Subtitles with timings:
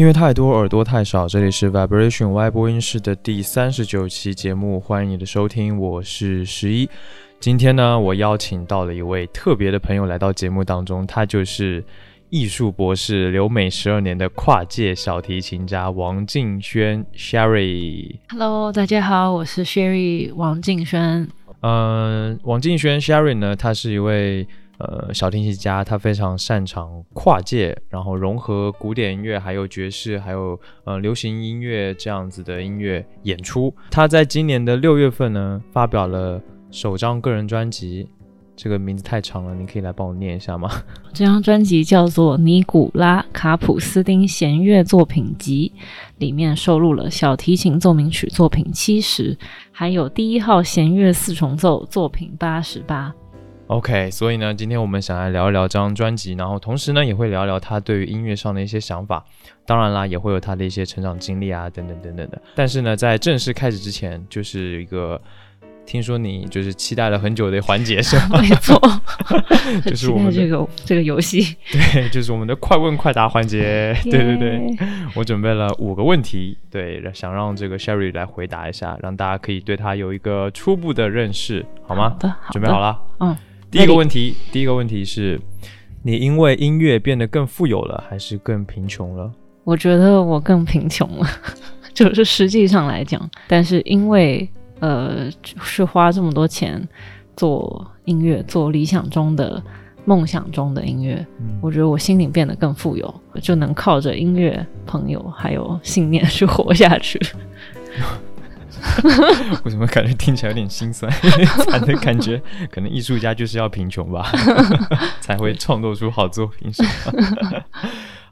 [0.00, 1.28] 音乐太多，耳朵太少。
[1.28, 6.88] 这里是 Vibration Y 播音室的第三十九期节目，欢迎你的收听，我是十一。
[7.38, 11.84] 今天呢，我邀请到了一位特别的朋友来到节目当中，他就是
[12.30, 18.16] 艺术博士，留美十二年的跨界小提琴家王敬轩 Sherry。
[18.30, 21.28] Hello，大家好，我是 Sherry 王敬轩。
[21.60, 24.48] 嗯、王敬轩 Sherry 呢，他是一位
[24.80, 33.72] 呃小提琴家，他非常擅长跨界，然后融合古典音乐、还有爵士、还有呃流行音乐这样子的音乐演出。
[33.90, 38.08] 他在今年的六月份呢，发表了首张个人专辑，
[38.56, 40.70] 这个名字太长了，你可以来帮我念一下吗？
[41.12, 45.72] 这张专辑叫做《尼古拉卡普斯丁弦乐作品集》，
[46.18, 49.36] 里面收录了小提琴奏鸣曲作品七十，
[49.72, 53.12] 还有第一号弦乐四重奏作品八十八。
[53.70, 59.24] OK，所以呢，今天我们想来聊一聊这张专辑，然后同时呢，也会聊聊他对于音乐上的一些想法。
[59.64, 62.42] 当然啦，也会有他的一些成长经历啊，等等等等的。
[62.56, 65.22] 但是呢，在正式开始之前，就是一个
[65.86, 68.40] 听说你就是期待了很久的环节，是吗？
[68.42, 68.76] 没错，
[69.86, 71.54] 就是我们的这个这个游戏。
[71.70, 73.96] 对，就是我们的快问快答环节。
[74.02, 74.76] 对对对，
[75.14, 82.10] 我准备了五个问题，对，想让这个 Sherry 来回答一下，让大家可以对他有一个初步的认识，好吗？
[82.10, 82.80] 好的，好的准备好？
[82.80, 82.98] 了？
[83.20, 83.36] 嗯。
[83.70, 85.40] 第一个问题，第一个问题是，
[86.02, 89.32] 你因为音乐变得更富有了，还是更贫穷了？
[89.62, 91.26] 我觉得我更贫穷了，
[91.94, 94.48] 就是实际上来讲，但是因为
[94.80, 95.30] 呃
[95.62, 96.82] 是花这么多钱
[97.36, 99.62] 做音乐，做理想中的、
[100.04, 107.20] 梦想中的音乐，嗯，我觉得我心里变得更富有，就能靠着音乐、朋友还有信念去活下去。
[109.64, 111.10] 为什么感觉听起来有点心酸
[111.66, 112.40] 惨的感觉？
[112.70, 114.30] 可能艺术家就是要贫穷吧，
[115.20, 116.72] 才会创作出好作品？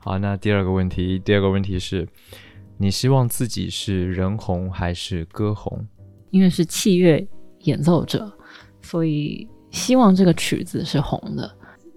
[0.01, 2.09] 好，那第二个问题，第二个问题是，
[2.79, 5.87] 你希望自己是人红还是歌红？
[6.31, 7.27] 因为是器乐
[7.61, 8.31] 演奏者，
[8.81, 11.51] 所以希望这个曲子是红的。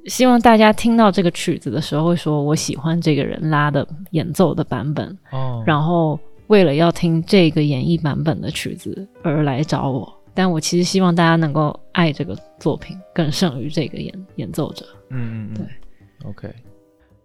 [0.08, 6.20] 希望大家听到这个曲子的时候，会说我喜欢这个人拉的演奏的版本，哦然后
[6.52, 10.22] 为了要听这个演绎版本的曲子而来找我。
[10.34, 14.86] 但我其实希望大家能够爱这个作品，更胜于这个演演奏者。
[15.10, 16.54] 嗯嗯嗯，对，OK，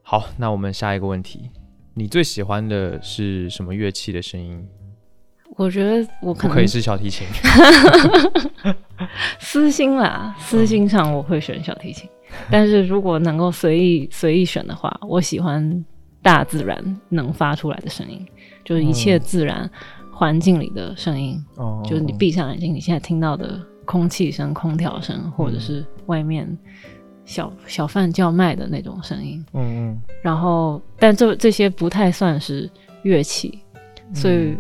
[0.03, 1.51] 好，那我们下一个问题，
[1.95, 4.65] 你最喜欢的是什么乐器的声音？
[5.57, 7.27] 我觉得我可能不可以是小提琴。
[9.41, 12.09] 私心啦，私心上我会选小提琴，
[12.51, 15.85] 但是如果能够随意随意选的话，我喜欢
[16.23, 18.27] 大自然能发出来的声音，
[18.67, 19.71] 就是一切自然
[20.13, 26.47] 环境里的声音，哦就是你闭上眼睛，你现在听到的空气声、空调声，或者是外面
[27.25, 29.45] 小小贩叫卖的那种声音。
[29.53, 30.03] 嗯嗯。
[30.21, 32.69] 然后，但这这些不太算是
[33.03, 33.61] 乐器，
[34.13, 34.57] 所以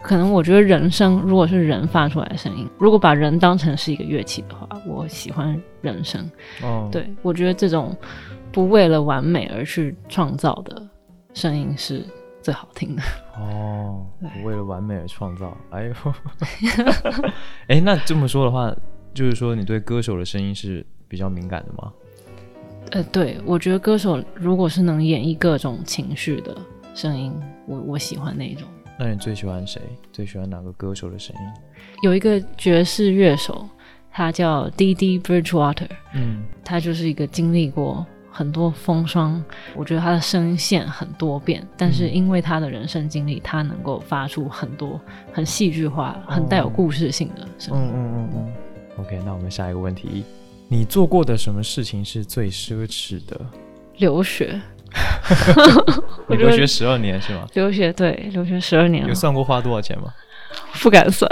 [0.00, 6.30] 可能我觉得人声如果是人发出来的声音，如果把人当成是一个乐器的话，我喜欢人声。
[6.62, 7.96] 哦，对我觉得这种
[8.52, 10.80] 不为了完美而去创造的
[11.34, 12.04] 声音是
[12.42, 13.02] 最好听的。
[13.38, 15.94] 哦对，为了完美而创造，哎呦，
[17.68, 18.74] 哎，那这么说的话，
[19.14, 21.92] 就是说你对歌手的声音是比较敏感的吗？
[22.90, 26.54] 呃，对我觉得歌手如果是能演绎各种情绪的
[26.94, 27.32] 声音，
[27.66, 28.68] 我我喜欢那一种。
[28.98, 29.80] 那你最喜欢谁？
[30.12, 31.42] 最喜欢哪个歌手的声音？
[32.02, 33.66] 有一个爵士乐手，
[34.10, 35.88] 他叫 D D Bridgewater。
[36.14, 39.42] 嗯他就是一个经历过很多风霜，
[39.76, 44.98] 我觉得他的声线很多变，但是因为他的人生经历，他能够发出很多
[45.32, 47.82] 很戏剧化、很带有故事性的声音。
[47.84, 48.52] 嗯嗯嗯嗯。
[48.98, 50.24] OK，那我们下一个问题，
[50.68, 53.38] 你做过的什么事情是最奢侈的？
[53.98, 54.60] 留学，
[56.26, 57.46] 你留学十二年是吗？
[57.52, 60.12] 留学对，留学十二年有，算过花多少钱吗？
[60.82, 61.30] 不敢算，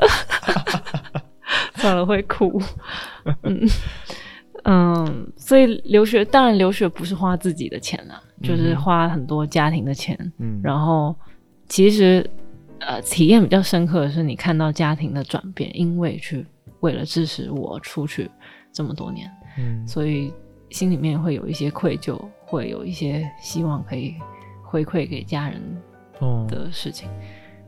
[1.77, 2.61] 算了会哭。
[3.43, 3.67] 嗯
[4.65, 10.17] 嗯，所以留学当然留学不是花自己的钱啊，就是花很多家庭的钱。
[10.39, 11.15] 嗯，然后
[11.69, 12.29] 其实
[12.81, 16.47] 呃，体验比较深刻的是你看到家庭的转变，因为去
[16.81, 18.31] 为了支持我出去
[18.73, 19.87] 这么多年，嗯。
[19.87, 20.33] 所以
[20.71, 24.15] 心里面会有一些愧疚，会有一些希望可以
[24.63, 25.61] 回馈给家人
[26.21, 27.09] 哦，的事情。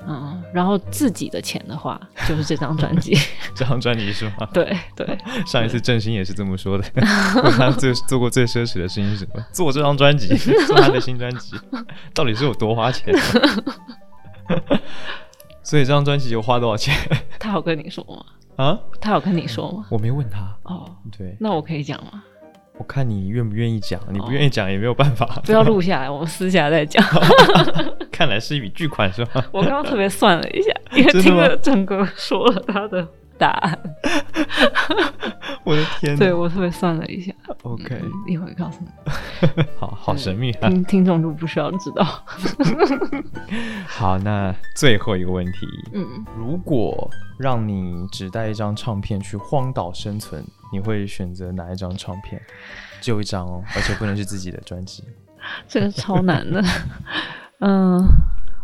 [0.06, 3.16] 嗯，然后自己的钱的话，就是这张专辑。
[3.54, 4.48] 这张专辑是吗？
[4.52, 6.84] 对对，上一次郑兴也是这么说的，
[7.42, 9.44] 问他最做过最奢侈的事情是什么？
[9.52, 10.34] 做这张专辑，
[10.66, 11.56] 做他的新专辑，
[12.14, 13.14] 到底是有多花钱？
[15.62, 16.94] 所以这张专辑有花多少钱
[17.38, 18.64] 他有跟你说吗？
[18.64, 18.78] 啊？
[19.00, 19.86] 他有跟你说吗？
[19.90, 20.54] 我没问他。
[20.64, 22.22] 哦，对，那我可以讲吗？
[22.78, 25.26] 我看你愿不愿意讲，你不愿意讲也没有办法。
[25.44, 27.04] 不要录下来，我们私下再讲。
[28.10, 29.44] 看来是一笔巨款是吧？
[29.52, 33.06] 我刚刚特别算了一下，因为听了整个说了他的
[33.42, 33.76] 答案。
[35.64, 36.16] 我的天！
[36.16, 37.32] 对我特别算了一下。
[37.62, 38.88] OK，一会告诉你。
[39.78, 42.04] 好好神秘，听听众都不需要知道。
[43.86, 52.40] 好，那最后一个问题，嗯，如果让你只带一张唱片去荒岛生存，你会选择哪一张唱片？
[53.00, 55.02] 只有一张哦，而且不能是自己的专辑。
[55.66, 56.62] 这个超难的。
[57.60, 58.00] 嗯，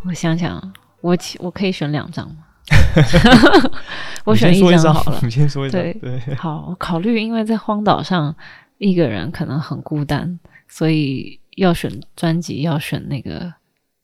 [0.04, 2.44] 我想想，我我可以选两张吗？
[4.24, 5.20] 我选一张好了。
[5.22, 5.80] 你先说一张。
[5.80, 8.34] 对，好，我考虑，因为在荒岛上
[8.78, 10.38] 一个人可能很孤单，
[10.68, 13.52] 所以要选专辑，要选那个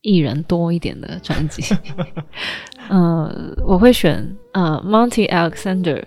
[0.00, 1.62] 艺人多一点的专辑。
[2.88, 6.02] 呃，我会选呃 Monty Alexander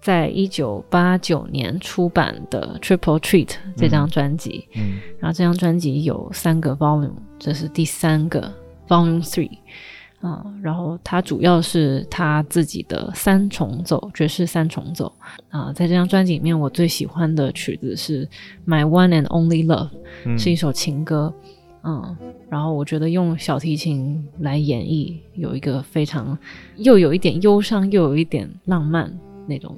[0.00, 4.68] 在一九八九年出版的 Triple Treat 这张专辑。
[4.74, 8.52] 嗯，然后这张专辑有三个 volume，这是第三个
[8.86, 9.58] volume three。
[10.20, 15.12] 嗯，然后他主要是他自己的三重奏，爵士三重奏。
[15.48, 18.26] 啊，在这张专辑里面，我最喜欢的曲子是
[18.66, 19.90] 《My One and Only Love》，
[20.38, 21.32] 是一首情歌。
[21.84, 22.16] 嗯，
[22.50, 26.36] 然后我觉得用小提琴来演绎，有一个非常
[26.76, 29.16] 又有一点忧伤，又有一点浪漫
[29.46, 29.76] 那种。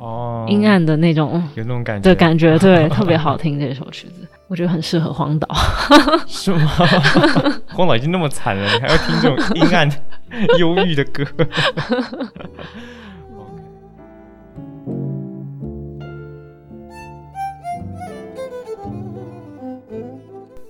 [0.00, 5.46] 哦，阴暗的那种，有那种感觉的感觉， 对，特别好听这首曲子，我觉得很适合荒岛，
[6.26, 6.66] 是吗？
[7.68, 9.86] 荒岛已经那么惨了，你还要听这种阴暗、
[10.58, 11.22] 忧郁的歌？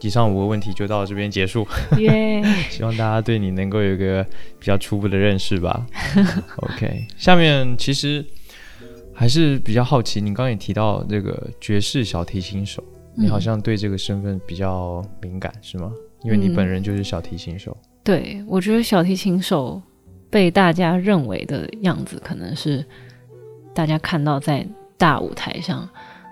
[0.03, 1.65] 以上五个问题就到这边结束，
[1.99, 2.43] 耶！
[2.69, 4.25] 希望大家对你能够有一个
[4.59, 5.87] 比较初步的认识吧。
[6.57, 8.27] OK，下面其实。
[9.21, 12.83] 还是比较好奇，你刚刚也提到这个爵士小提琴手，
[13.15, 15.93] 你好像对这个身份比较敏感，是吗？
[16.25, 17.77] 因为你本人就是小提琴手。
[18.03, 19.79] 对，我觉得小提琴手
[20.31, 22.83] 被大家认为的样子，可能是
[23.75, 25.87] 大家看到在大舞台上，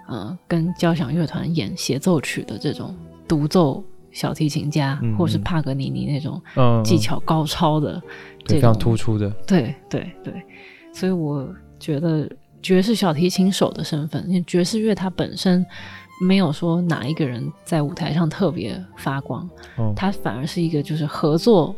[0.09, 2.97] 嗯，跟交响乐团演协奏曲的这种
[3.29, 6.41] 独奏小提琴家，或是帕格尼尼那种
[6.83, 8.03] 技巧高超的，
[8.47, 9.29] 非常突出的。
[9.47, 10.33] 对对对，
[10.91, 12.27] 所以我觉得。
[12.63, 15.65] 爵士小提琴手的身份，因为爵士乐它本身
[16.21, 19.49] 没有说哪一个人在舞台上特别发光，
[19.95, 21.75] 它反而是一个就是合作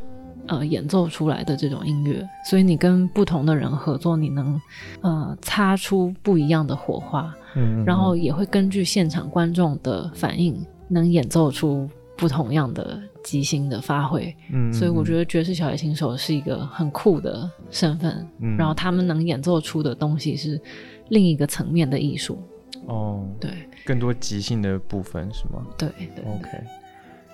[0.47, 4.61] 呃演奏出来的这种音乐，所以你跟不同的人合作，你能
[5.03, 13.01] 呃擦出不一样的火花，嗯，然后也会根据现场观众的反应，能演奏出不同样的。
[13.23, 20.61] 即兴的发挥，嗯，所以我觉得爵士小提琴手是一个很酷的身份，嗯，然后他们能演奏出的东西是
[21.09, 22.43] 另一个层面的艺术，
[22.87, 23.51] 哦，对，
[23.85, 25.67] 更多即兴的部分是吗？
[25.77, 26.49] 对对，OK，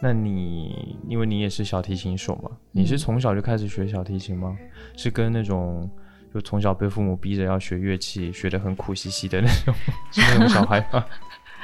[0.00, 4.56] 那你因为你也是小提琴手嘛，你是从小就开始学小提琴吗？
[4.96, 5.88] 是跟那种
[6.34, 9.74] 就从小被父母逼着要学乐器，学的很苦兮兮的那种
[10.10, 11.04] 是那种小孩吗？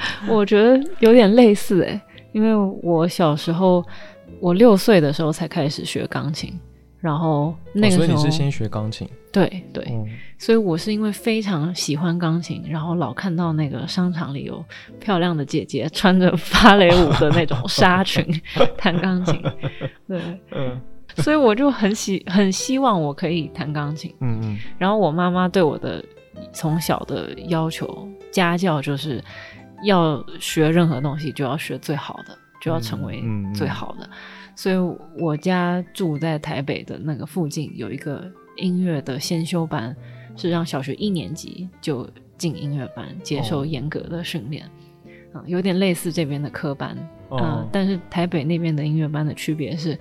[0.27, 2.01] 我觉得有点类似哎，
[2.33, 3.85] 因为我小时候。
[4.41, 6.59] 我六岁的时候才开始学钢琴，
[7.01, 9.07] 然后那个时候，所以你是先学钢琴？
[9.31, 9.85] 对对，
[10.39, 14.65] 所以我是因为非常喜欢钢琴，然后老看到那个商场里有
[14.99, 18.25] 漂亮的姐姐穿着芭蕾舞的那种纱裙
[18.77, 19.41] 弹钢琴，
[20.09, 20.19] 对，
[20.53, 20.81] 嗯，
[21.17, 26.03] 所以我就很喜很希望我可以弹钢琴，嗯嗯，然后我妈妈对我的
[26.55, 29.23] 从小的要求家教就是
[29.85, 32.39] 要学任何东西就要学最好的。
[32.61, 34.09] 就要成为最好的，
[34.55, 34.77] 所以
[35.19, 39.97] 我家住在台北的那个附近有一个音乐的先修班，
[40.37, 42.09] 是让小学一年级就
[42.39, 44.65] 进音乐班接受严格的训练，
[45.35, 46.97] 嗯，有点类似这边的科班，
[47.33, 49.99] 嗯，但是台北那边的音乐班的区别是，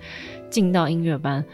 [0.48, 1.44] 进到音乐班，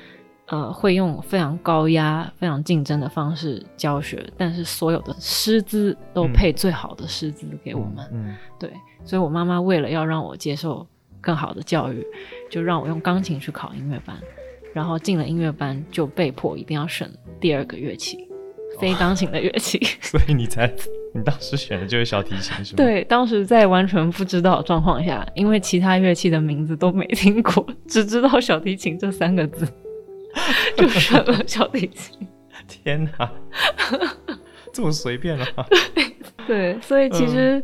[0.48, 8.70] 呃，会用非常高压、非常竞争的方式教学，但是所有的师资都配最好的师资给我们，嗯，对，
[9.04, 10.86] 所以我妈妈为了要让我接受。
[11.20, 12.06] 更好的教育，
[12.48, 14.16] 就让我用钢琴去考音乐班，
[14.72, 18.16] 然后进了音乐班就被迫一定要选第二个乐器，
[18.78, 19.84] 非钢琴的乐器。
[20.00, 20.72] 所以你才，
[21.12, 22.76] 你当时选的就是小提琴，是吗？
[22.78, 29.66] 对，当时在完全不知道状况下，因为其他乐器的名字都没听过，只知道小提琴这三个字，
[30.76, 32.26] 就选了小提琴。
[32.66, 33.32] 天哪，
[34.72, 35.46] 这么随便啊？
[36.46, 37.62] 对，所以其实。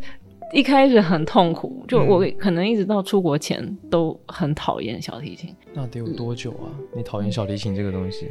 [0.53, 5.53] 一开始很痛苦，就我可能一直到出国前都很讨厌小提琴。
[5.73, 6.71] 那得有多久啊？
[6.95, 8.29] 你讨厌小提琴这个东西？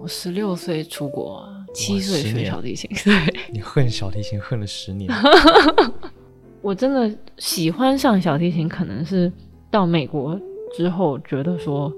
[0.00, 2.88] 我十六岁出国，七岁学小提琴。
[3.04, 5.12] 对，你恨小提琴恨了十年。
[6.62, 9.30] 我真的喜欢上小提琴，可能是
[9.70, 10.40] 到美国
[10.74, 11.92] 之后觉得说，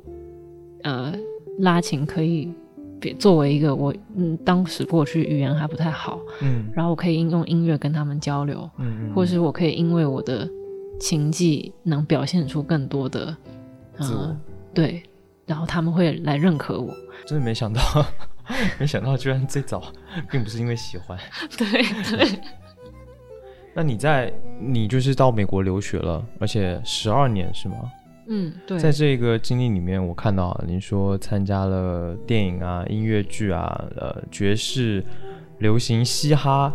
[0.83, 1.15] 呃，
[1.61, 2.53] 拉琴可以
[3.01, 6.71] 别作为一个我嗯当时过去语言还不太好，嗯。
[6.75, 10.49] 然后我可以应用音乐跟他们交流，嗯嗯，或是我可以因为我的
[11.01, 13.35] 琴技能表现出更多的
[13.99, 14.41] 嗯呃
[14.75, 15.03] 对，
[15.47, 16.95] 然后他们会来认可我，
[17.27, 17.81] 真的没想到，
[18.79, 19.83] 没想到居然最早
[20.31, 21.19] 并不是因为喜欢。
[21.59, 21.67] 对
[22.17, 22.39] 对，
[23.75, 27.77] 那你在你就是到美国留学了，而且十二年是吗？
[28.33, 35.05] 嗯对，在这个经历里面，我看到啊您说参加了电影啊、音乐剧啊、呃爵士、
[35.59, 36.73] 流行、嘻哈，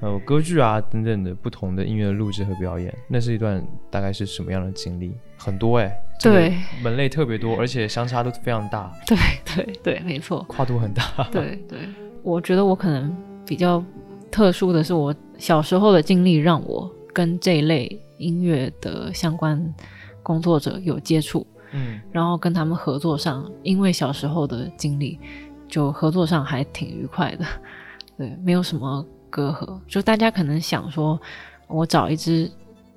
[0.00, 5.12] 还有歌剧啊等等的不同的音乐录制和表演，那是一段大概是什么样的经历？
[5.38, 10.44] 很多哎、这个对门类特别多，而且相差都非常大， 对对对，没错。
[10.48, 11.02] 跨度很大。
[11.32, 11.78] 对 对，
[12.22, 13.82] 我觉得我可能比较
[14.30, 19.74] 特殊的是，我小时候的经历让我跟这一类音乐的相关
[20.28, 21.98] 工作者有接触，嗯。
[22.12, 25.18] 然后跟他们合作上，因为小时候的经历，
[25.66, 27.46] 就合作上还挺愉快的，
[28.18, 29.80] 对，没有什么隔阂。
[29.88, 31.18] 就大家可能想说，
[31.66, 32.50] 我找一支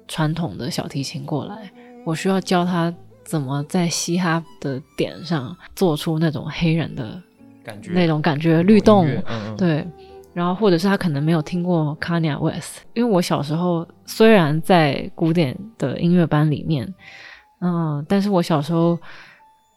[0.09, 1.71] 传统的小提琴过来，
[2.05, 7.21] 我需要教他怎么在嘻哈的点上做出那种黑人的
[7.63, 7.91] 感觉。
[7.93, 9.87] 那种感觉律动，嗯嗯，对，
[10.33, 16.93] 然后或者是他可能没有听过 Kanye West，因为我小时候虽然在古典的音乐班里面，
[17.59, 18.97] 嗯，但是我小时候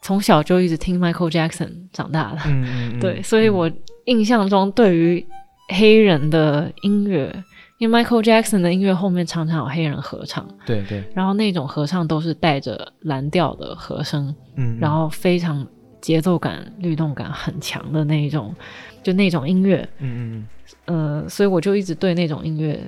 [0.00, 2.40] 从小就一直听 Michael Jackson 长大的，
[3.00, 3.70] 对，所以我
[4.04, 5.26] 印象中对于
[5.75, 7.34] 黑人的音乐，
[7.78, 15.66] 因为 Michael Jackson 的音乐后面常常有黑人合唱，对对，然后那种合唱都是带着蓝调的和声，嗯，然后非常
[16.04, 18.54] 节奏感、律动感很强的那一种，
[19.02, 20.46] 就那种音乐，嗯
[20.84, 22.78] 嗯呃，所以我就一直对那种音乐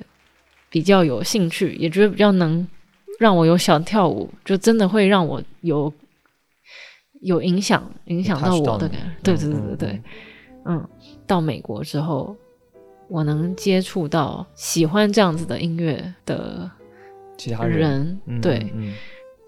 [0.69, 2.67] 比较有兴趣，也觉得比较能
[3.19, 5.91] 让我有想跳舞，就真的会让我有
[7.21, 9.07] 有影响，影响到我的感觉。
[9.23, 10.01] 对嗯对对对对，
[10.65, 10.87] 嗯，
[11.25, 12.35] 到美国之后，
[13.07, 16.69] 我能接触到喜欢这样子的音乐的
[17.35, 18.93] 其他人，对，嗯。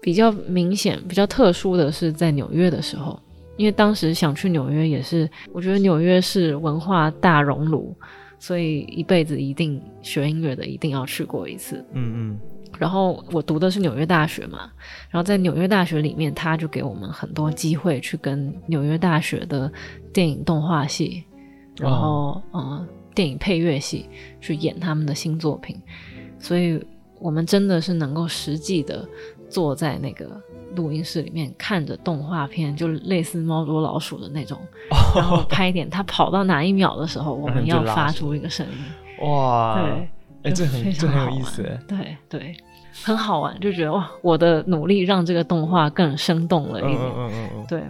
[0.02, 3.20] 比较明显、比较特殊的是在纽约的时候，
[3.60, 7.94] 因为当时想去纽约也是，我觉得纽约是文化大熔炉，
[8.38, 11.84] 所以一辈子一定学音乐的一定要去过一次。
[11.92, 12.38] 嗯嗯。
[12.78, 14.60] 然后我读的是纽约大学嘛，
[15.10, 19.70] 然后在纽约大学里面，他就给我们很多机会去跟纽约大学的
[20.10, 21.22] 电影动画系，
[21.78, 24.06] 然后、呃电影配乐系
[24.40, 25.76] 去演他们的新作品，
[26.38, 26.82] 所以
[27.18, 29.06] 我们真的是能够实际的
[29.50, 30.40] 坐在那个
[30.76, 34.58] 录音室里面看着动画片，就类似猫捉老鼠的那种，
[35.14, 38.72] 然后拍点它跑到哪一秒的时候，我们要发出一个声音，
[39.22, 40.08] 嗯，哇，对。
[40.42, 41.62] 哎，这非很这很有意思。
[41.62, 42.56] 哎，对对，
[43.04, 46.98] 很好玩，就觉得哇，我的努力让这个动画更生动了一点。
[46.98, 47.82] 嗯嗯嗯嗯嗯，对，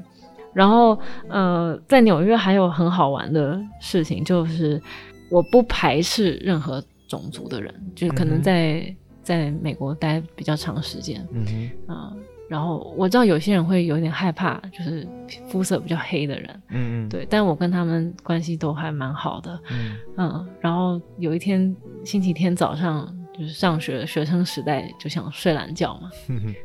[0.52, 4.82] 然后呃，在纽约还有很好玩的事情，就是
[5.30, 11.24] 我不排斥任何种族的人，就是可能在、在美国待比较长时间。
[11.32, 12.12] 嗯哼，啊、
[12.50, 15.06] 然后我知道有些人会有点害怕，就是
[15.46, 19.56] 肤色比较黑的人，嗯嗯，对，但我跟他们关系都还蛮好的。
[19.70, 26.10] 嗯嗯，然后有一天星期天早上，就是上学学生时代就想睡懒觉嘛，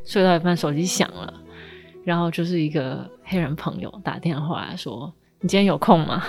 [0.04, 1.32] 睡到一半手机响了，
[2.02, 6.20] 然后就是一个黑人朋友打电话来说：“你今天有空吗？”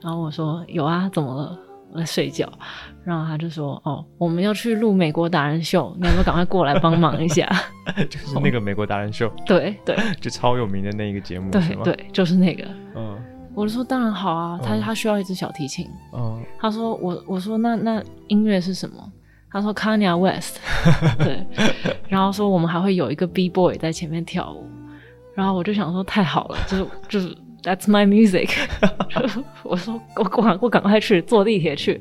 [0.00, 1.58] 然后我说：“有啊，怎么了？
[1.92, 2.50] 我在睡觉。”
[3.04, 7.48] 然后他就说：“哦，我们要去录美国达人秀，你要不要赶快过来帮忙一下
[8.08, 12.64] 就是那个美国达人秀，？”对对 就超有名的那一个节目，对对，就是那个。
[12.96, 13.18] 嗯
[13.54, 19.12] 我就说：“当然好啊，他嗯他需要一支小提琴。”嗯，他说我我说那那音乐是什么？
[19.50, 20.58] 他说 Kanye West，
[21.22, 21.46] 对，
[22.08, 24.66] 然后说我们还会有一个 B boy 在前面跳舞，
[25.34, 28.50] 然后我就想说太好了，就是就是 That's my music，
[29.62, 32.00] 我说我我赶我赶快去坐地铁去，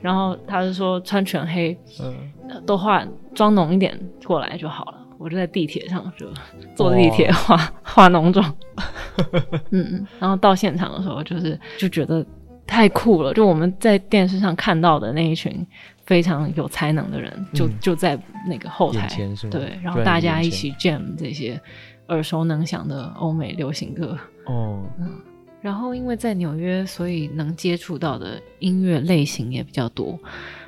[0.00, 2.14] 然后他就说穿全黑，嗯
[2.48, 5.00] 呃都化妆浓一点过来就好了。
[5.16, 6.26] 我就在地铁上就
[6.74, 8.54] 坐地铁化化浓妆，
[9.70, 12.24] 嗯嗯，然后到现场的时候就是就觉得
[12.66, 15.66] 太酷了，就我们在电视上看到的那一群
[16.04, 19.08] 非常有才能的人，就、嗯就在那个后台？
[19.50, 21.58] 对，然后大家一起 jam 这些
[22.08, 25.20] 耳熟能详的欧美流行歌，哦，嗯
[25.60, 30.18] 然后因为在纽约，所以能接触到的音乐类型也比较多，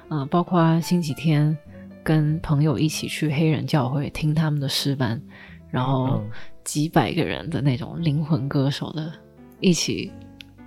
[0.09, 1.55] 呃，包括星期天
[2.03, 5.21] 跟朋友一起去黑人教会听他们的诗班，
[5.71, 6.31] 然后嗯
[6.65, 9.13] 几百个人的那种灵魂歌手的，
[9.61, 10.11] 一起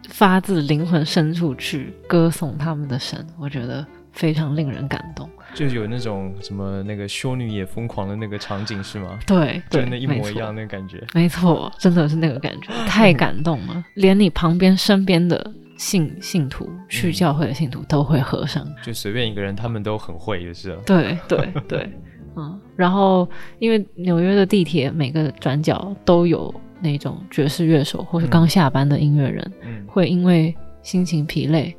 [0.09, 5.27] 发自灵魂深处去歌颂他们的神，我觉得非常令人感动。
[5.53, 9.19] 就有那种什么那个修女也疯狂的那个场景是吗？
[9.25, 10.53] 对，对，真的，一模一样。
[10.53, 11.03] 那个感觉。
[11.13, 18.65] 没错，真的是那个感觉，太感动了，连你旁边身边的信信徒去嗯教会的信徒都会合上。
[18.83, 20.81] 就随便一个人，他们都很会，就是了。
[20.85, 21.89] 对对对，
[22.35, 23.27] 嗯，然后
[23.59, 31.75] 因为纽约的地铁每个转角都有那种爵士乐手或是刚下班的音乐人，嗯会因为心情疲累，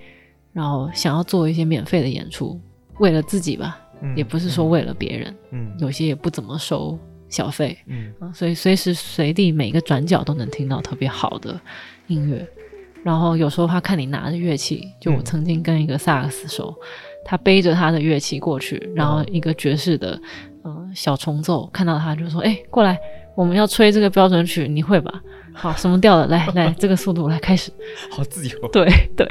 [0.53, 2.61] 然后想要做一些免费的演出，
[3.00, 6.97] 为了自己吧，嗯也不是说为了别人，嗯有些也不怎么收
[7.28, 11.61] 小费，嗯啊，所以随时随地每个转角都能听到特别好的
[12.07, 12.47] 音乐。
[13.02, 16.75] 然后有时候他看你拿着乐器，就我嗯曾经跟一个萨克斯手，
[17.25, 20.21] 他背着他的乐器过去，然后嗯一个爵士的
[20.62, 22.99] 呃小重奏，看到他就说：“哎，过来，
[23.35, 25.23] 我们要吹这个标准曲，你会吧？
[25.54, 26.26] 好，什么调的？
[26.26, 27.73] 来来，这个速度来开始。
[28.12, 28.69] ”好自由。
[28.69, 29.26] 对对。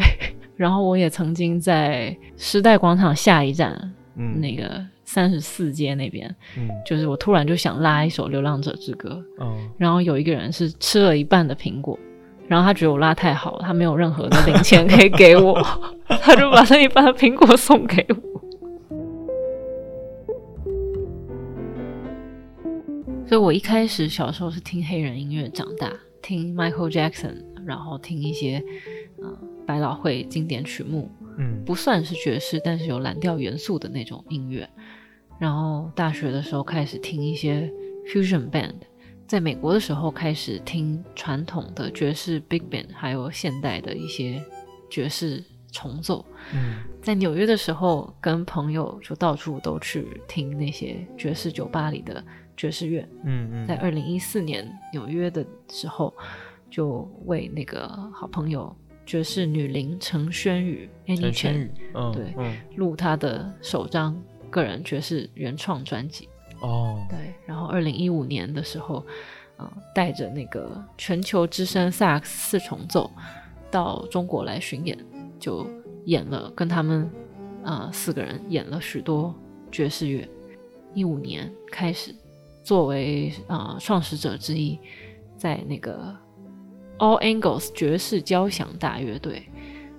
[0.59, 3.71] 然后我也曾经在时代广场下一站
[4.17, 4.41] 嗯。
[4.41, 6.67] 那个三十四街那边，嗯。
[6.85, 11.97] 就是我突然就想拉一首《流浪者之歌》，哦然后有一个人是吃了一半的苹果，
[12.49, 15.53] 然后他觉得我拉太好了，他没有任何的零钱可以给我，
[16.21, 18.29] 他就把那一半的苹果送给我。
[23.25, 27.35] 所以我一开始小时候是听黑人音乐长大，听 Michael Jackson，
[27.65, 28.61] 然后听一些
[29.21, 29.39] 呃
[29.69, 34.67] 百老汇经典曲目，嗯不算是爵士，但是有蓝调元素的那种音乐。
[35.37, 37.71] 然后大学的时候开始听一些
[38.11, 38.73] fusion band，
[39.27, 44.43] 在美国的时候开始听传统的爵士 big band，还有现代的一些
[44.89, 46.25] 爵士重奏。
[46.51, 52.25] 嗯在纽约的时候，跟朋友就到处都去听那些爵士酒吧里的
[52.57, 53.07] 爵士乐。
[53.23, 56.11] 嗯嗯，在二零一四年纽约的时候，
[56.71, 58.75] 就为那个好朋友
[59.09, 60.87] 爵士女伶陈轩宇
[61.33, 64.15] 陈宇，嗯对嗯录他的首张
[64.51, 66.29] 个人爵士原创专辑。
[66.61, 69.03] 哦对，然后二零一五年的时候，
[69.57, 73.09] 嗯、带着那个全球之声萨克斯四重奏
[73.71, 74.95] 到中国来巡演，
[75.39, 75.67] 就
[76.05, 77.09] 演了跟他们
[77.63, 79.33] 呃四个人演了许多
[79.71, 80.29] 爵士乐。
[80.93, 82.13] 一五年开始，
[82.63, 84.77] 作为呃创始者之一，
[85.35, 86.15] 在那个
[86.99, 89.49] All Angles 爵士交响大乐队，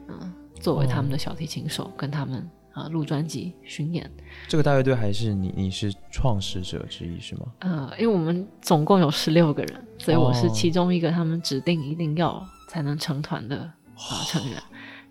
[0.09, 2.39] 嗯、作为他们的小提琴手，跟他们
[2.73, 4.09] 啊、呃录专辑巡演。
[4.47, 7.47] 这个大乐队还是你你是创始者之一是吗？
[7.61, 14.63] 呃，因为我们总共有十六个人，所以我是哦其中一个他们指定一定要才能成团的啊、成员。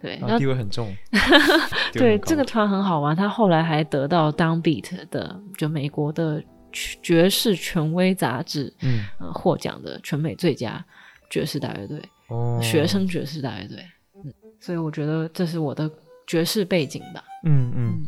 [0.01, 0.87] 对，地位很重。
[1.91, 10.85] 对这个团很好玩，他后来还得到 Downbeat 的就美国的爵士权威杂志嗯呃获奖的全美最佳
[11.29, 13.77] 爵士大乐队，哦学生爵士大乐队。
[14.15, 15.89] 嗯，所以我觉得这是我的
[16.27, 17.23] 爵士背景吧。
[17.45, 18.07] 嗯嗯嗯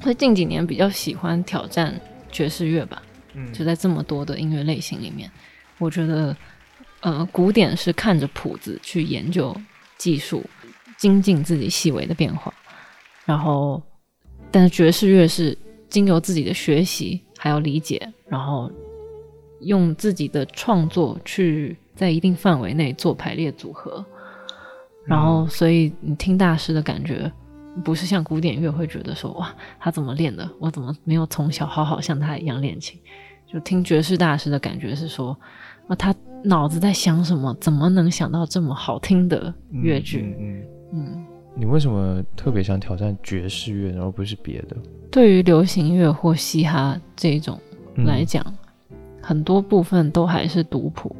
[0.00, 3.02] 所以近几年比较喜欢挑战爵士乐吧，
[3.34, 5.30] 嗯就在这么多的音乐类型里面，
[5.78, 6.34] 我觉得，
[7.00, 9.54] 呃，古典是看着谱子去研究
[9.98, 10.42] 技术，
[10.98, 12.52] 精进自己细微的变化，
[13.24, 13.82] 然后，
[14.50, 15.56] 但是爵士乐是
[15.88, 18.70] 经由自己的学习还有理解，然后
[19.60, 24.04] 用自己的创作去在一定范围内做排列组合，
[25.06, 27.30] 然后所以你听大师的感觉。
[27.84, 30.50] 不是像古典乐会觉得说哇，他怎么练的？
[30.58, 32.98] 我怎么没有从小好好像他一样练琴？
[33.46, 35.38] 就听爵士大师的感觉是说，
[35.86, 37.56] 啊，他脑子在想什么？
[37.60, 40.22] 怎么能想到这么好听的乐句？
[40.22, 41.24] 嗯嗯嗯嗯，
[41.54, 44.76] 你为什么特别想挑战爵士乐，而不是别的？
[45.10, 47.58] 对于流行乐或嘻哈这种
[47.96, 48.44] 嗯来讲，
[49.20, 51.14] 很多部分都还是读谱，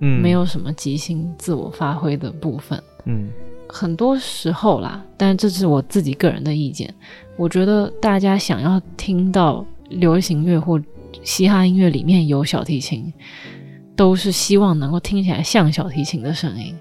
[0.00, 2.82] 嗯没有什么即兴自我发挥的部分。
[3.04, 3.30] 嗯
[3.68, 6.92] 很多时候啦，但是这是我自己个人的意见。
[7.36, 10.80] 我觉得大家想要听到流行乐或
[11.22, 13.12] 嘻哈音乐里面有小提琴，
[13.96, 16.72] 都是希望能够听起来像小提琴的声音，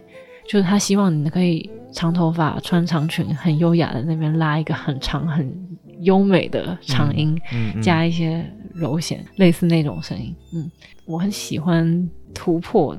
[0.48, 5.54] 就是他希望你可以长头发、穿长裙，很优雅的那边拉一个很长、很
[6.02, 10.36] 优美的长音，嗯嗯加一些柔弦，类似那种声音。
[10.54, 10.70] 嗯，
[11.06, 12.98] 我很喜欢突破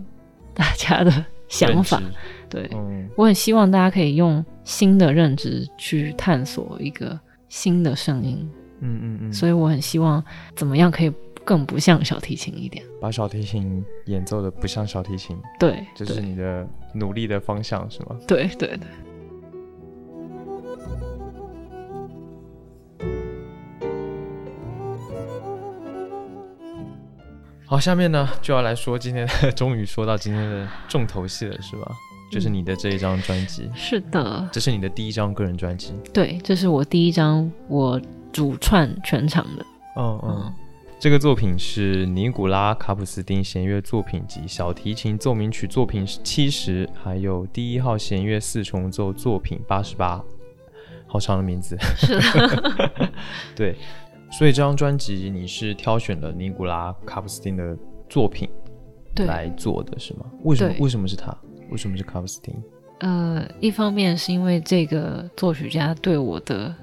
[0.55, 2.03] 大家的想法。
[2.49, 2.69] 对。
[2.73, 10.25] 嗯我很希望大家可以用新的认知去探索一个新的声音，嗯嗯嗯，所以我很希望
[10.57, 11.13] 怎么样可以
[11.45, 12.85] 更不像小提琴一点。
[13.01, 18.17] 把小提琴演奏的不像小提琴，对，这是你的努力的方向是吗？
[18.27, 18.81] 对对对。
[27.67, 29.27] 好，下面呢就要来说今天，
[29.57, 31.91] 终于说到今天的重头戏了，是吧？
[32.31, 35.93] 就是你的这一张专辑，是的，这是你的第一张个人专辑。
[36.13, 38.01] 对，这是我第一张我
[38.33, 39.65] 主串全场的。
[39.97, 40.53] 嗯嗯，
[40.99, 50.25] 这个作品是尼古拉卡普斯丁弦乐作品集小提琴奏鸣曲作品七十，还有第一号弦乐四重奏作品八十八，
[51.07, 51.77] 好长的名字。
[51.97, 53.11] 是的，
[53.55, 53.77] 对，
[54.33, 57.77] 所以这张专辑你是挑选了尼古拉卡普斯丁的
[58.09, 58.49] 作品
[59.27, 60.25] 来做的是吗？
[60.45, 60.75] 为什么？
[60.79, 61.37] 为什么是他？
[61.71, 62.55] 为什么是卡普斯丁？
[63.01, 66.75] 呃，一方面是因为这个作曲家对我的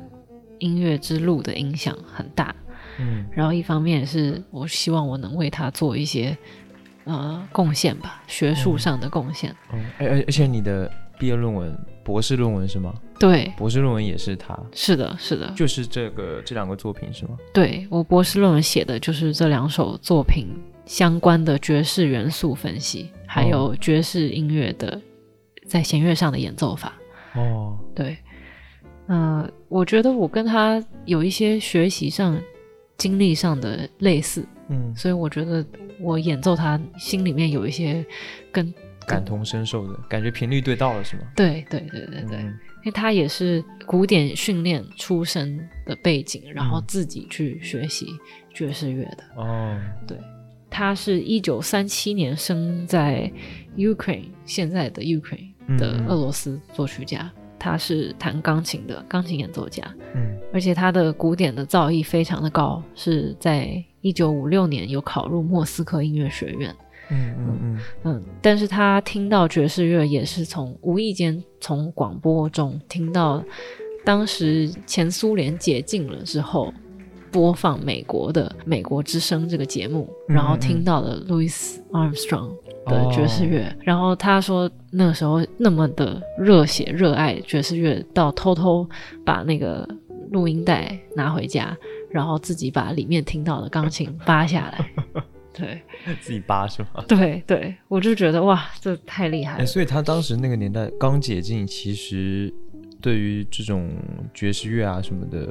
[0.60, 2.56] 音乐之路的影响很大，
[3.00, 6.38] 嗯，然后一方面是我希望我能为他做一些
[7.06, 9.56] 呃贡献吧，学术上的贡献。
[9.74, 12.94] 嗯，而而而且你的毕业论文、博士论文是吗？
[13.20, 14.58] 对，博士论文也是他。
[14.74, 17.38] 是的，是的，就是这个这两个作品是吗？
[17.54, 20.48] 对我博士论文写的就是这两首作品
[20.86, 23.10] 相关的爵士元素分析。
[23.34, 25.02] 还有爵士音乐的
[25.66, 26.92] 在弦乐上的演奏法
[27.34, 28.18] 哦，对，
[29.08, 32.38] 嗯，我觉得我跟他有一些学习上、
[33.02, 35.66] 经历上的类似，嗯，所以我觉得
[36.00, 38.06] 我演奏他心里面有一些
[38.52, 38.72] 跟
[39.08, 41.24] 感同身受的感觉，频率对到了是吗？
[41.36, 48.06] 对对对对对，因为他也是古典训练出身的背景，然后自己去学习
[48.54, 49.24] 爵士乐的。
[49.36, 49.76] 哦，
[50.08, 50.16] 对。
[50.70, 53.30] 他是一九三七年生在
[53.76, 57.34] Ukraine，现在的 Ukraine 的俄罗斯作曲家。
[57.62, 59.84] 他是弹钢琴的钢琴演奏家，
[60.16, 63.72] 嗯，而且他的古典的造诣非常的高，是在
[64.02, 66.76] 一九五六年有考入莫斯科音乐学院，
[67.12, 68.24] 嗯嗯嗯嗯。
[68.42, 73.44] 但是他听到爵士乐也是从无意间从广播中听到，
[74.04, 76.74] 当时前苏联解禁了之后。
[77.34, 82.52] 播放美国的《美国之声》这个节目，然后听到了 Louis Armstrong
[82.92, 88.88] 的爵士乐，然后他说那个时候那么的热血热爱爵士乐，到偷偷
[89.26, 89.88] 把那个
[90.32, 91.76] 录音带拿回家，
[92.12, 94.92] 然后自己把里面听到的钢琴扒下来，
[95.54, 95.82] 对，
[96.22, 97.04] 自己扒是吗？
[97.08, 99.66] 对对，我就觉得哇，这太厉害了。
[99.66, 102.54] 所以他当时那个年代刚解禁，其实
[103.00, 103.90] 对于这种
[104.34, 105.48] 爵士乐啊什么的。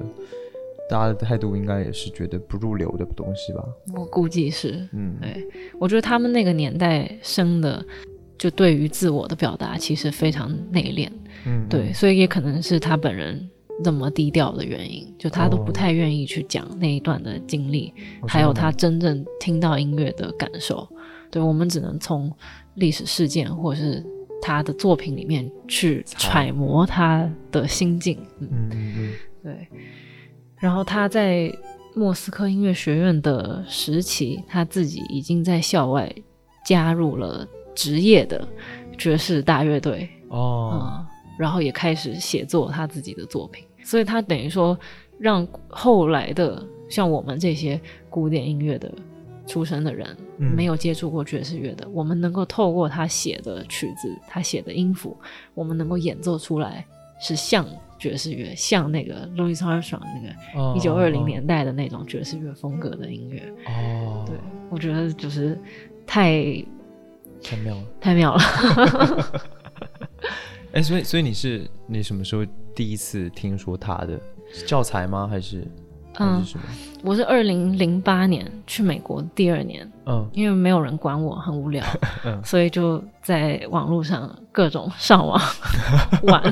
[0.90, 3.64] 大家的态度应该也是觉得不入流的东西吧？
[3.94, 5.46] 我估计是，嗯，对，
[5.78, 7.84] 我觉得他们那个年代生的，
[8.36, 11.08] 就对于自我的表达其实非常内敛，
[11.46, 13.48] 嗯，对，所以也可能是他本人
[13.84, 17.94] 那么低调的原因，就他都不太愿意去讲那一段的经历，
[18.26, 20.88] 还有他真正听到音乐的感受。
[21.30, 22.30] 对我们只能从
[22.74, 24.04] 历史事件或者是
[24.42, 29.12] 他的作品里面去揣摩他的心境，嗯嗯嗯，
[29.44, 29.68] 对。
[30.60, 31.50] 然后他在
[31.94, 36.14] 莫斯科音乐学院的时期，他自己已经在校外
[36.64, 38.46] 加入了职业的
[38.96, 40.08] 爵士大乐队。
[40.28, 41.06] 哦，嗯，
[41.38, 44.78] 然后也开始写作他自己的作品，所以他等于说
[45.18, 48.92] 让后来的像我们这些古典音乐的
[49.46, 55.16] 出身的人，没有接触过爵士乐的，我们能够透过他写的曲子，他写的音符，
[55.54, 56.86] 我们能够演奏出来
[57.20, 57.66] 是像。
[58.00, 64.34] 爵士乐像那个 Louis Armstrong 那个一九二零年代的那种爵士乐风格的音乐哦，对
[64.70, 65.56] 我觉得就是
[66.06, 66.42] 太
[67.42, 68.40] 太妙了，太妙了。
[70.72, 74.18] 哎，所以所以你是你什么时候第一次听说他的
[74.66, 75.26] 教材吗？
[75.28, 75.66] 还是
[76.18, 76.44] 嗯？
[77.02, 81.84] 我是二零零八年去美国第二年，嗯，因为没有人管我，很无聊，
[82.24, 85.40] 嗯，所以就在网络上各种上网
[86.24, 86.42] 玩。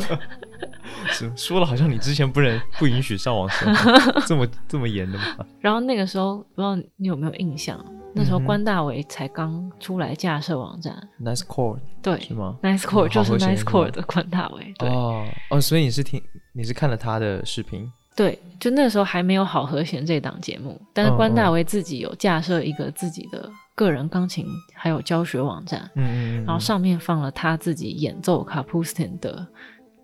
[1.37, 3.49] 说了好像你之前不能不允许上网，
[4.27, 5.47] 这么这么严的吗？
[5.61, 7.83] 然后那个时候不知道你有没有印象，
[8.15, 17.91] 那时候关大为才刚出来架设网站，Nice Core，对，是吗？Nice Core 就是 Nice Core 的关大为，对哦哦，所以你是听你是看了他的视频？
[18.17, 24.45] 对，就那时候还没有好和弦这档节目，但是关大为自己有架设一个自己的个人钢琴
[24.75, 29.47] 还有教学网站，嗯嗯，然后上面放了他自己演奏卡普斯汀的。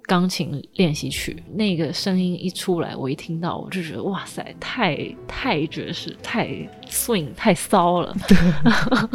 [0.07, 6.49] 钢琴练习曲那个声音一出来，我一听到我就觉得哇塞，太太爵士，太
[6.88, 8.14] swing，太骚了。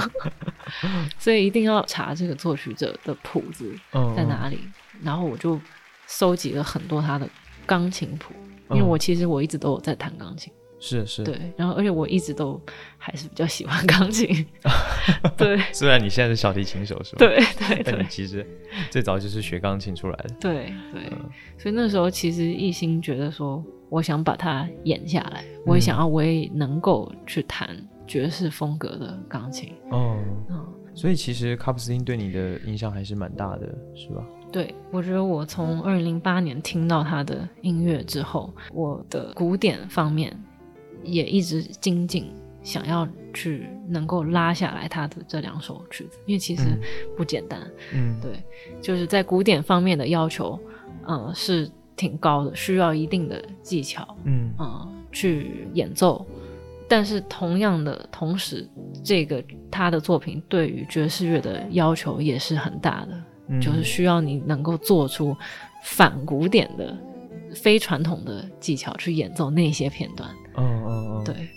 [1.20, 3.74] 所以一定要查这个作曲者的谱子
[4.16, 4.60] 在哪里。
[5.02, 5.60] 然后我就
[6.08, 7.30] 收集了很多他的
[7.66, 8.34] 钢琴谱，
[8.72, 10.52] 因为我其实我一直都有在弹钢琴。
[10.80, 12.60] 是是，对，然后而且我一直都
[12.98, 14.46] 还是比较喜欢钢琴，
[15.36, 15.58] 对。
[15.74, 17.20] 虽然你现在是小提琴手，是吧？
[17.20, 18.06] 对对对。
[18.10, 18.46] 其实
[18.90, 20.30] 最早就是学钢琴出来的。
[20.40, 21.12] 对对。
[21.58, 27.70] 所以那时候其实一心觉得说，我想把它演下来，我也想要我也能够去弹
[28.08, 29.74] 爵士风格的钢琴。
[29.92, 30.18] 哦，
[30.50, 30.66] 嗯，
[30.96, 34.24] 所以其实卡普斯汀对你的影响还是蛮大的，是吧？
[34.52, 40.36] 对，我觉得我从二零零八年听到他的音乐之后，我的古典方面
[41.04, 42.32] 也一直精进，
[42.64, 46.80] 想要去能够拉下来他的这两首曲子，因为其实嗯
[47.16, 47.60] 不简单。
[47.94, 48.44] 嗯，对，
[48.82, 50.60] 就是在古典方面的要求，
[51.08, 56.26] 嗯、是挺高的，需要一定的技巧，嗯嗯、去演奏。
[56.88, 58.68] 但是同样的，同时
[59.04, 65.38] 这个他的作品对于爵士乐的要求也是很大的，嗯，就是需要你能够做出
[65.84, 66.98] 反古典的、
[67.54, 70.30] 非传统的技巧去演奏那些片段。
[70.60, 71.48] 嗯嗯嗯，，对，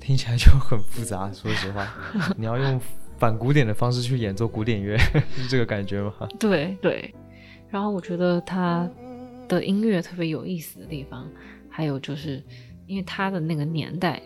[0.00, 1.30] 听起来就很复杂。
[1.34, 1.92] 说实话，
[2.36, 2.80] 你要用
[3.18, 4.96] 反古典的方式去演奏古典乐，
[5.36, 6.12] 是这个感觉吗？
[6.38, 7.14] 对对。
[7.70, 8.88] 然后我觉得他
[9.48, 11.28] 的音乐特别有意思的地方，
[11.68, 12.42] 还有就是
[12.86, 14.22] 因为他的那个年代，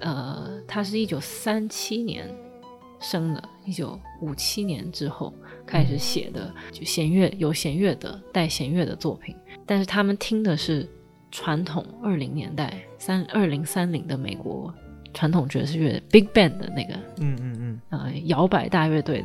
[0.00, 2.26] 呃，他是一九三七年
[3.00, 5.34] 生的，一九五七年之后
[5.66, 9.36] 开始写的，就弦乐有弦乐的带弦乐的作品，
[9.66, 10.88] 但是他们听的是
[11.34, 14.72] 传统二零年代三二零三零的美国
[15.12, 19.24] 传统爵士乐 Big Band 的那个嗯嗯嗯呃摇摆大乐队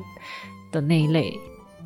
[0.72, 1.32] 的那一类，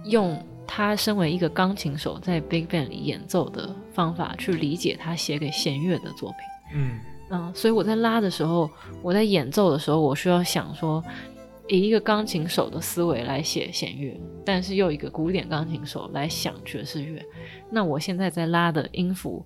[0.06, 6.40] 用他身为一个钢琴手在 Big Band 里演奏的方法去理解他写给弦乐的作品。
[6.74, 8.70] 嗯嗯、所以我在拉的时候，
[9.02, 11.04] 我在演奏的时候，我需要想说，
[11.68, 17.22] 以一个钢琴手的思维来写弦乐，但是又一个古典钢琴手来想爵士乐。
[17.70, 19.46] 那我现在在拉的音符，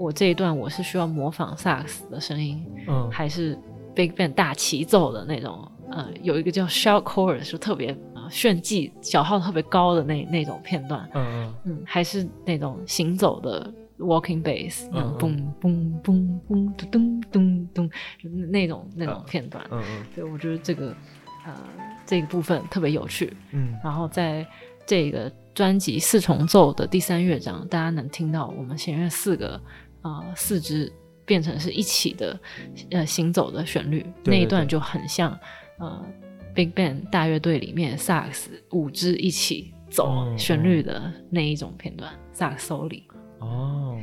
[0.00, 3.10] 我这一段我是需要模仿萨克斯的声音，嗯。
[3.10, 3.56] 还是
[3.94, 16.00] Big Band 大齐奏的那种，呃，有一个叫 shout chorus，就特别呃炫技、小号特别高的那那种片段，嗯嗯，还是那种行走的 walking bass，那种嘣嗯。
[16.02, 17.90] 嘣嘣嘣咚咚咚咚
[18.50, 20.06] 那种那种片段，嗯嗯。
[20.14, 20.96] 对我觉得这个
[21.44, 21.54] 呃
[22.06, 23.36] 这个部分特别有趣。
[23.50, 23.78] 嗯。
[23.84, 24.46] 然后在
[24.86, 29.60] 这个专辑四重奏的第三乐章，大家能听到我们弦乐四个
[30.02, 30.92] 呃四支
[31.24, 32.38] 变成是一起的
[32.90, 35.38] 呃行走的旋律，对对那一段就很像
[35.78, 36.04] 呃
[36.54, 43.02] Big Band 大乐队里面萨克斯五支一起走嗯旋律的那一种片段，萨克斯 solo。
[43.38, 43.98] 哦，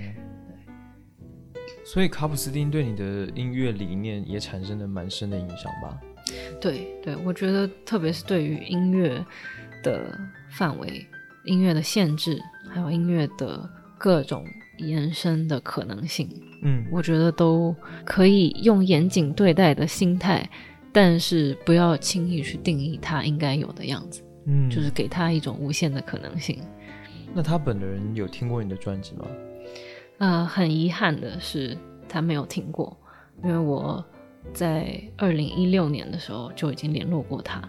[1.86, 6.00] 所以卡普斯丁对你的音乐理念也产生了蛮深的影响吧？
[6.60, 9.24] 对对，我觉得特别是对于音乐
[9.84, 10.18] 的
[10.50, 11.06] 范围、
[11.46, 14.44] 音乐的限制，还有音乐的各种
[14.78, 16.30] 延伸的可能性，
[16.62, 20.50] 嗯我觉得都可以用严谨对待的心态，
[20.92, 26.60] 但是不要轻易去定义他应该有的样子，嗯，就是给他一种无限的可能性。
[27.34, 29.26] 那他本人有听过你的专辑吗？
[30.20, 31.78] 呃，很遗憾的是，
[32.10, 32.98] 他没有听过，
[33.44, 34.04] 因为我
[34.54, 37.62] 在二零一六年的时候就已经联络过他。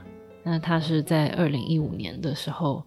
[0.43, 2.83] 那他是在二零一五年的时候，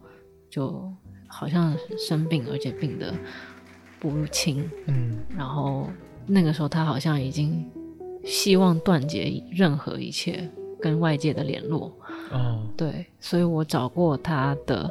[0.50, 0.92] 就
[1.28, 3.14] 好像生病，而且病得
[4.02, 4.68] 不入侵。
[4.88, 5.88] 嗯然后
[6.26, 7.64] 那个时候，他好像已经
[8.26, 10.50] 希望断绝任何一切
[10.82, 11.96] 跟外界的联络。
[12.32, 14.90] 哦对，所以我找过他的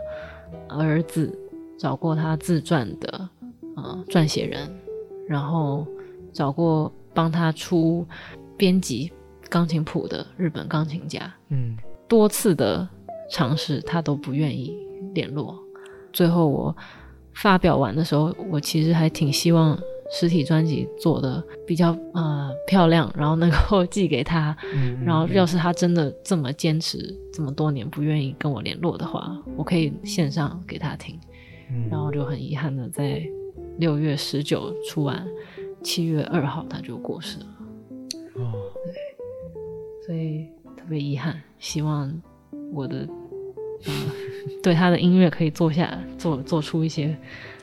[0.68, 1.36] 儿子，
[1.76, 3.28] 找过他自传的
[3.76, 4.70] 呃撰写人，
[5.26, 5.86] 然后
[6.32, 8.06] 找过帮他出
[8.56, 9.10] 编辑
[9.48, 12.88] 钢琴谱的日本钢琴家，嗯多次的
[13.30, 14.76] 尝试，他都不愿意
[15.14, 15.58] 联络。
[16.12, 16.76] 最后我
[17.34, 19.78] 发表完的时候，我其实还挺希望
[20.12, 26.98] 实体专辑做的比较呃漂亮，然后能够寄给他，嗯，然后要是他真的这么坚持
[27.32, 31.18] 这么多年不愿意跟我联络的话，我可以线上给他听。
[31.72, 33.22] 嗯然后就很遗憾的在
[33.78, 35.24] 六月十九出完，
[35.84, 37.46] 七月二号他就过世了，
[38.34, 38.52] 哦
[38.84, 38.94] 对
[40.04, 41.40] 所以特别遗憾。
[41.60, 42.12] 希望
[42.72, 43.08] 我的
[43.86, 43.92] 呃
[44.62, 47.16] 对他的音乐可以做下做做出一些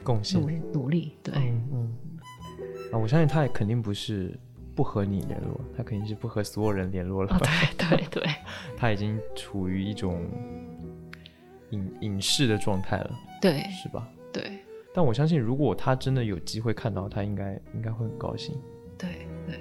[0.04, 1.14] 贡献努努力。
[1.24, 1.98] 对，嗯嗯
[2.92, 4.38] 啊，我相信他也肯定不是
[4.76, 7.36] 不和你联络，他肯定是不和所有人联络了。
[7.36, 7.40] 哦
[7.78, 8.24] 对 对对
[8.78, 10.26] 他已经处于一种
[11.72, 14.08] 隐隐士的状态了，对是吧？
[14.32, 14.60] 对
[14.94, 18.56] 但我相信，如果他真的有机会看到他，应该应该会很高兴。
[18.98, 19.10] 对
[19.46, 19.60] 对。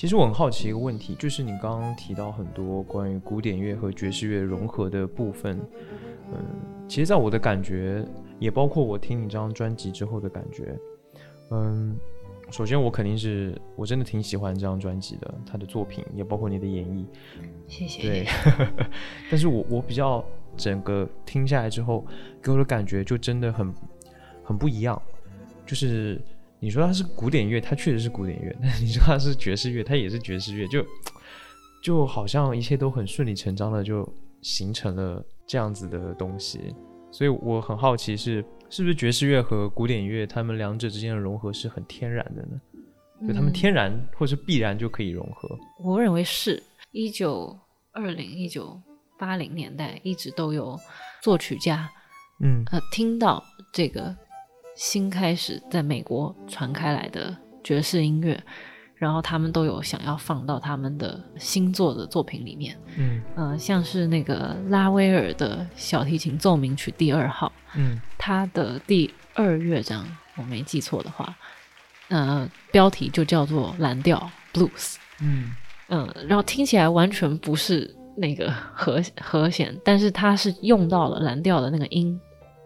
[0.00, 5.60] 其实我很好奇一个问题，就是你刚刚提到很多关于古典乐和爵士乐融合的部分，
[6.32, 6.42] 嗯，
[6.88, 8.02] 其实在我的感觉，
[8.38, 10.74] 也包括我听你这张专辑之后的感觉，
[11.50, 11.94] 嗯，
[12.50, 17.04] 首先我肯定是我真的挺喜欢这张专辑的，他的作品也包括你的演绎。
[17.68, 18.00] 谢谢。
[18.00, 18.26] 对，
[19.30, 20.24] 但是我我比较
[20.56, 22.06] 整个听下来之后，
[22.42, 23.70] 给我的感觉就真的很
[24.42, 24.98] 很不一样。
[25.66, 26.18] 就是
[26.60, 30.68] 你说它是古典乐，它确实是古典乐；但你说它是爵士乐，它也是爵士乐。
[30.68, 30.84] 就
[31.82, 34.06] 就好像一切都很顺理成章的就
[34.42, 36.74] 形成了这样子的东西。
[37.10, 42.60] 所以我很好奇，是是不是爵士乐和古典乐它们两者之间的融合是很天然的呢？
[43.26, 45.58] 就他们天然或是必然就可以融合？
[45.82, 46.62] 我认为是。
[46.92, 47.56] 一九
[47.92, 48.80] 二零、一九
[49.18, 50.76] 八零年代一直都有
[51.22, 51.88] 作曲家，
[52.42, 53.40] 嗯呃，听到
[53.72, 54.16] 这个
[54.74, 58.42] 新开始在美国传开来的爵士音乐，
[58.94, 70.06] 然后他们都有想要放到他们的新作的作品里面，嗯呃，像是那个拉威尔的小提琴奏鸣曲第二号，嗯，它的第二乐章，
[70.36, 71.36] 我没记错的话，
[72.08, 75.52] 呃，标题就叫做蓝调 Blues，嗯。
[75.92, 82.16] 嗯，然后听起来完全不是那个和和弦，但是它是用到了蓝调的那个音，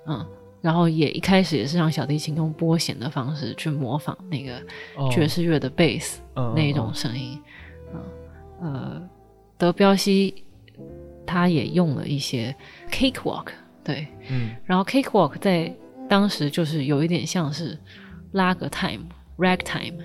[0.07, 0.27] 嗯，
[0.65, 4.55] 然后也一开始也是让小提琴用拨弦的方式去模仿那个
[5.11, 6.23] 爵士乐的贝斯
[6.57, 7.39] 那一种声音，
[7.93, 9.09] 嗯，呃，
[9.59, 10.43] 德彪西
[11.27, 12.57] 他也用了一些
[12.91, 13.49] cakewalk，
[13.85, 15.71] 对，嗯，然后 cakewalk 在
[16.09, 17.79] 当时就是有一点像是
[18.33, 19.05] 拉格 time
[19.37, 19.99] ragtime。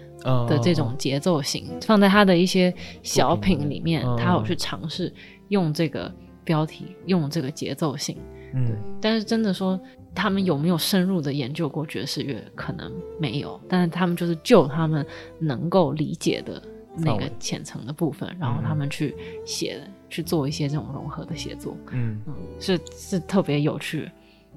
[0.49, 5.13] 的这种节奏型，放在他的一些小品里面，他有去尝试
[5.47, 8.17] 用这个标题，用这个节奏性。
[8.53, 9.79] 嗯，但是真的说
[10.13, 13.59] 他们有没有深入的研究过爵士乐，可能没有。
[13.69, 15.05] 但是他们就是就他们
[15.39, 16.61] 能够理解的
[16.97, 21.77] 那个浅层的部分，然后他们去写，去做一些这种融合的写作。
[21.91, 24.09] 嗯嗯，是是特别有趣。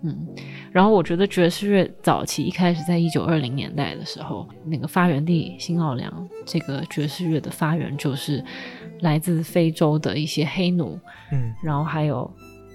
[0.04, 0.26] 嗯，
[0.72, 8.44] 然后我觉得爵士乐早期一开始在一九二零年代的时候，那个发源地新奥良，这个爵士乐的发源就是
[9.02, 10.98] 来自非洲的一些黑奴，
[11.30, 12.28] 嗯，然后还有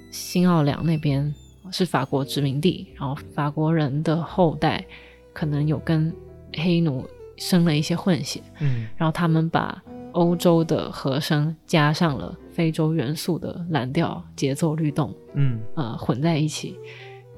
[0.10, 1.36] 新奥良那边
[1.72, 4.86] 是法国殖民地，然后法国人的后代
[5.34, 6.14] 可能有跟
[6.54, 7.06] 黑奴
[7.38, 9.82] 生了一些混血，嗯，然后他们把
[10.14, 16.78] 欧洲的和声加上了非洲元素的蓝调节奏律动，嗯，呃，混在一起。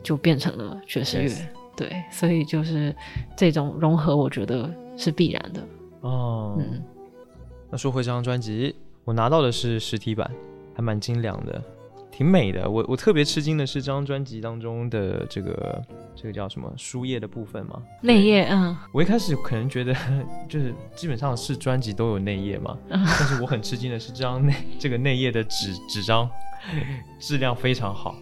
[0.02, 1.30] 就变成了爵士乐，
[1.76, 2.96] 对，所以就是
[3.36, 5.62] 这种融合，我觉得是必然的。
[6.00, 6.82] 哦，嗯，
[7.70, 10.32] 那说回这张专辑，我拿到的是实体版，
[10.74, 11.62] 还蛮精良的，
[12.20, 12.70] 挺美的。
[12.70, 15.82] 我我特别吃惊的是这张专辑当中的这个
[16.14, 17.82] 这个叫什么书页的部分嘛？
[18.02, 19.96] 内页，嗯，我一开始可能觉得
[20.50, 26.30] 就是基本上是专辑都有内页嘛，但是我很吃惊的是这张内这个内页的纸纸张。
[27.22, 28.18] 质量非常好，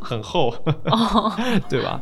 [0.00, 0.54] 很厚，
[1.68, 2.00] 对吧？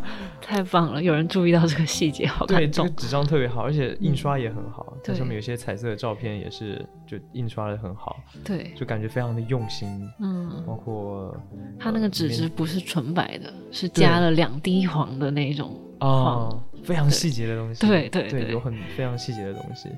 [0.50, 2.58] 太棒了，有人注意到这个细节，好看。
[2.58, 9.88] 对，这个纸张特别好，而且印刷也很好，它上面有些彩色的照片也是就印刷的很好，对，就感觉非常的用心。
[10.18, 11.32] 嗯，包括
[11.78, 17.86] 它那个纸质不是纯白的，是加了两滴黄的那种哦，非常细节的东西。
[17.86, 19.88] 对对对，有很非常细节的东西。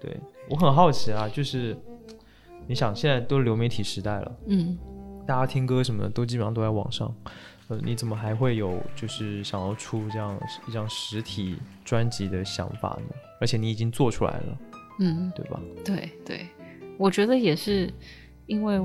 [0.00, 0.16] 对
[0.50, 1.76] 我很好奇啊，就是。
[2.66, 4.78] 你想，现在都流媒体时代了，嗯，
[5.26, 7.14] 大家听歌什么的都基本上都在网上，
[7.68, 13.14] 呃，你怎么还会有就是想要出这样一张实体专辑的想法呢？
[13.40, 14.58] 而且你已经做出来了，
[15.00, 15.60] 嗯，对吧？
[15.84, 16.46] 对对，
[16.98, 17.92] 我觉得也是，
[18.46, 18.80] 因为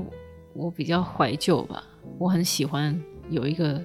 [0.54, 1.84] 我比较怀旧吧，
[2.18, 3.82] 我很喜欢有一个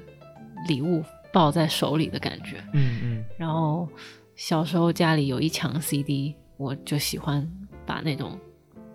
[0.67, 1.03] 礼物
[1.33, 3.87] 抱在手里的感觉，嗯嗯，然后
[4.35, 7.45] 小时候家里有一墙 CD，我就喜欢
[7.85, 8.39] 把那种。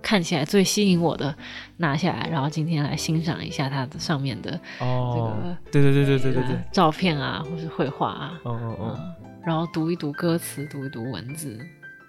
[0.02, 1.34] 看起来最吸引我的
[1.76, 5.36] 拿下来，然后今天来欣赏一下它的上面的哦，
[5.72, 6.42] 这个对对对对对对。
[6.54, 9.14] 对照片啊，或是绘画啊，嗯嗯嗯，
[9.44, 11.58] 然后读一读歌词，读一读文字，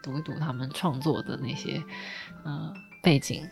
[0.01, 1.81] 读一读他们创作的那些
[2.43, 3.43] 呃背景，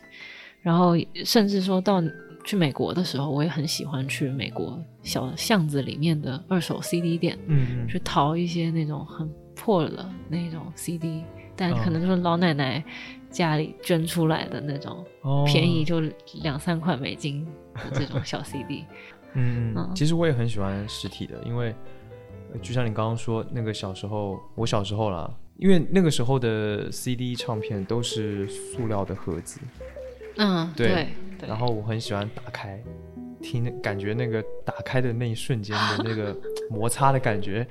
[0.61, 0.93] 然后
[1.25, 2.01] 甚至说到
[2.45, 11.23] 去美国的时候，我也很喜欢去美国小巷子里面的二手 CD 店，嗯嗯，去淘一些那种很破的那种 CD，
[11.55, 12.83] 但可能就是老奶奶。
[13.29, 15.05] 家里捐出来的那种，
[15.45, 16.01] 便宜就
[16.41, 18.85] 两三块美金的这种小 CD。
[19.33, 21.73] 嗯嗯，其实我也很喜欢实体的，因为
[22.61, 29.59] 就像你刚刚说，那个小时候，我小时候啦，因为那个时候的 CD 唱片都是塑料的盒子。
[30.37, 31.09] 嗯，对。
[31.47, 32.81] 然后我很喜欢打开。
[33.41, 36.35] 听，感觉那个打开的那一瞬间的那个
[36.69, 37.65] 摩擦的感觉，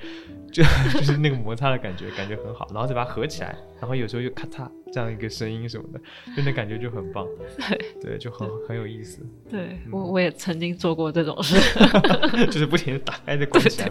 [0.52, 2.66] 就就是那个摩擦的感觉，感觉很好。
[2.72, 6.00] 然后再把它合起来，然后有时候又咔嚓这样一个声音什么的，
[6.36, 7.26] 就那感觉就很棒。
[8.00, 9.24] 对对，就很很有意思。
[9.50, 11.56] 对我我也曾经做过这种事，
[12.46, 13.90] 就是不停的打开再关起来。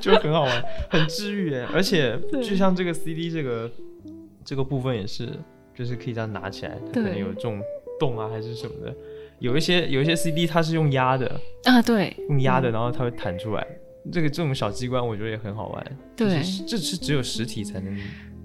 [0.00, 1.66] 就很好玩，很治愈哎！
[1.72, 3.70] 而且就像这个 CD 这个
[4.44, 5.26] 这个部分也是，
[5.74, 7.58] 就是可以这样拿起来，可能有这种
[7.98, 8.94] 洞啊还是什么的。
[9.38, 13.66] 有一些有一些 CD 它是用压的啊，对，用压的，然后它会弹出来。
[14.10, 15.96] 这个这种小机关我觉得也很好玩。
[16.16, 17.96] 对，这是只有实体才能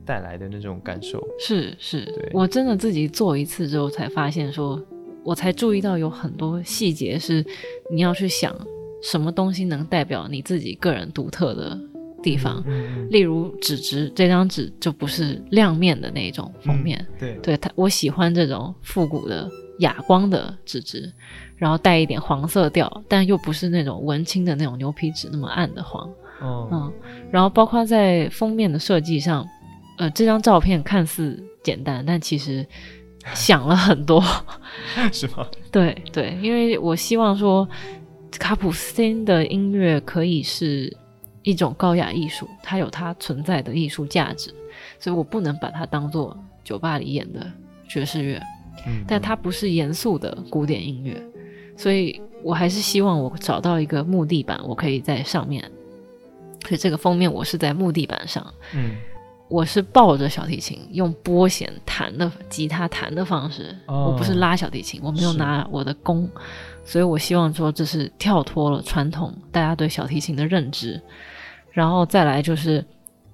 [0.05, 1.21] 带来的那种感受。
[1.39, 4.81] 是是，我真的自己做一次之后才发现，说
[5.23, 7.45] 我才注意到有很多细节是
[7.91, 8.55] 你要去想
[9.01, 11.79] 什么东西能代表你自己个人独特的
[12.21, 12.63] 地方。
[13.09, 17.05] 例如纸质，这张纸就不是亮面的那种封面。
[17.19, 19.49] 对，对它我喜欢这种复古的。
[19.79, 21.11] 哑光的纸质，
[21.55, 26.09] 然后带一点黄色调，但又不是那种文青的那种牛皮纸那么暗的黄。
[26.41, 26.91] 嗯，
[27.31, 29.47] 然后包括在封面的设计上，
[29.97, 32.65] 呃，这张照片看似简单，但其实
[33.33, 34.21] 想了很多，
[35.13, 35.47] 是吗？
[35.71, 37.67] 对对，因为我希望说
[38.31, 40.93] 卡普森的音乐可以是
[41.43, 44.53] 一种高雅艺术，它有它存在的艺术价值，
[44.99, 47.49] 所以我不能把它当做酒吧里演的
[47.87, 48.41] 爵士乐。
[49.07, 51.23] 但它不是严肃的古典音乐，
[51.75, 55.63] 所以我还是希望我找到一个木地板，我可以在上面。
[56.65, 58.95] 所以这个封面我是在木地板上，嗯，
[59.49, 66.29] 我是抱着小提琴，用拨弦弹的吉他弹的方式，我不是拉小提琴，我没有拿我的弓，
[66.85, 71.01] 所以我希望说这是跳脱了传统大家对小提琴的认知，
[71.71, 72.83] 然后再来就是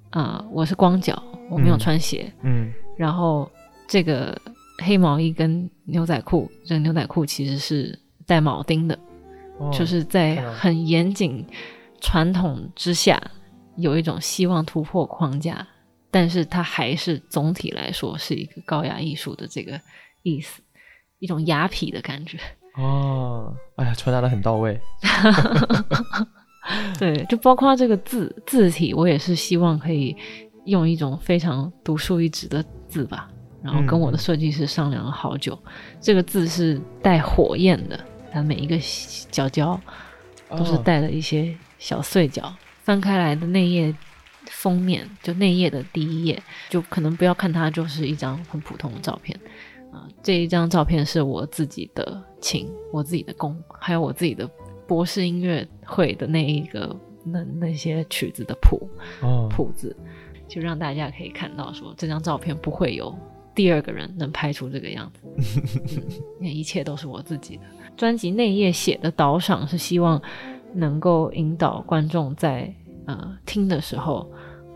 [0.10, 3.50] 啊，我是光脚，我没有穿鞋，嗯，然后
[3.88, 4.36] 这个。
[4.82, 8.00] 黑毛衣跟牛仔裤，这个牛仔裤其实是
[8.30, 8.98] 带铆钉的，
[9.74, 11.44] 就是在很严谨
[12.00, 13.20] 传统之下，
[13.76, 15.68] 有一种希望突破框架，
[16.12, 19.82] 但是它还是总体来说是一个高雅艺术的这个
[20.22, 20.62] 意思，
[21.18, 22.38] 一种雅痞的感觉。
[22.78, 24.80] 哦，哎呀，传达的很到位。
[27.00, 30.16] 对，就包括这个字字体，我也是希望可以
[30.66, 33.28] 用一种非常独树一帜的字吧。
[33.62, 35.58] 然后跟我的设计师商量了好久，
[36.00, 38.00] 这个字是带火焰的，
[38.32, 38.78] 它每一个
[39.32, 39.80] 角角
[40.50, 42.54] 都是带了一些小碎角。
[42.84, 43.94] 翻开来的那页
[44.48, 49.40] 封面，就那页的第一页，就可能不要看它就是一张很普通的照片
[49.92, 50.08] 啊。
[50.24, 54.50] 这一张照片是我自己的琴，我自己的弓，还有我自己的
[54.88, 58.90] 博士音乐会的那一个那那些曲子的谱
[59.52, 59.96] 谱子，
[60.48, 63.16] 就让大家可以看到说这张照片不会有。
[63.54, 65.62] 第二个人能拍出这个样子，
[66.40, 67.64] 那一切都是我自己的。
[68.00, 70.22] 专辑内页写的导赏是希望
[70.74, 72.74] 能够引导观众在
[73.06, 74.26] 呃听的时候，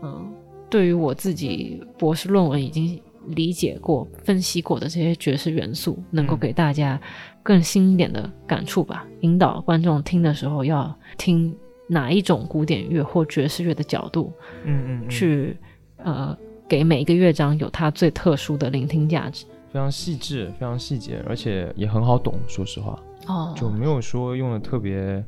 [0.02, 0.30] 嗯，
[0.68, 7.00] 对于我自己博士论文已经理解过、分析过的这些爵士元素，能够给大家
[7.42, 9.06] 更新一点的感触吧。
[9.22, 11.56] 引导观众听的时候要听
[11.88, 14.30] 哪一种古典乐或爵士乐的角度，
[14.64, 15.56] 嗯嗯，去
[15.96, 16.36] 呃。
[16.66, 22.34] 给每一个乐章有它最特殊的聆听价值，非常细致，非常细节，而且也很好懂。
[22.48, 25.24] 说实话，哦，就没有说用的特别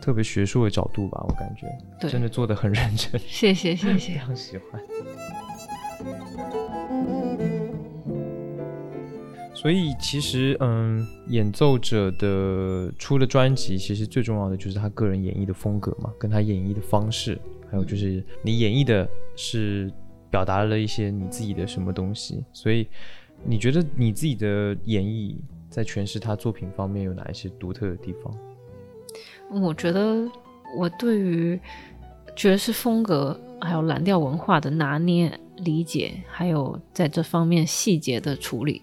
[0.00, 1.66] 特别学术的角度吧，我感觉，
[2.00, 3.20] 对，真的做的很认真。
[3.26, 4.80] 谢谢谢谢，非常喜欢。
[9.54, 17.38] 所以其实，嗯，演奏者的出的专辑，其实最重要的就是他个人演绎的风格嘛，跟他演绎的方式，
[17.70, 19.92] 还有就是你演绎的是。
[20.30, 22.86] 表达了一些你自己的什么东西，所以
[23.44, 25.34] 你觉得你自己的演绎
[25.70, 28.36] 在诠释他作品方面有哪一些独特的地方？
[29.50, 30.28] 我觉得
[30.76, 31.58] 我对于
[32.36, 38.82] 爵士风格还有蓝调文化的拿捏、理解，还有在这方面细节的处理，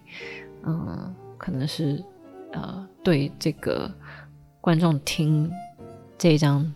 [0.64, 2.02] 嗯，可能是
[2.52, 3.90] 呃对这个
[4.60, 5.50] 观众听
[6.16, 6.74] 这张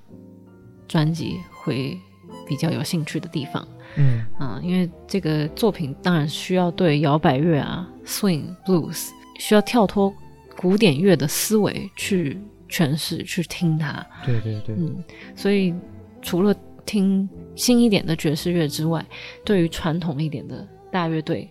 [0.89, 1.99] 专辑会
[2.47, 3.67] 比较有兴趣的地方。
[3.97, 9.11] 嗯啊，因为这个作品当然需要对摇摆乐啊、swing、blues
[9.43, 10.15] 需要跳脱
[10.57, 14.07] 古典乐的思维去诠释、去听它。
[14.25, 15.03] 对对对，嗯，
[15.35, 15.75] 所以
[16.21, 16.55] 除了
[16.87, 19.05] 听新一点的爵士乐之外，
[19.45, 21.51] 对于传统一点的大乐队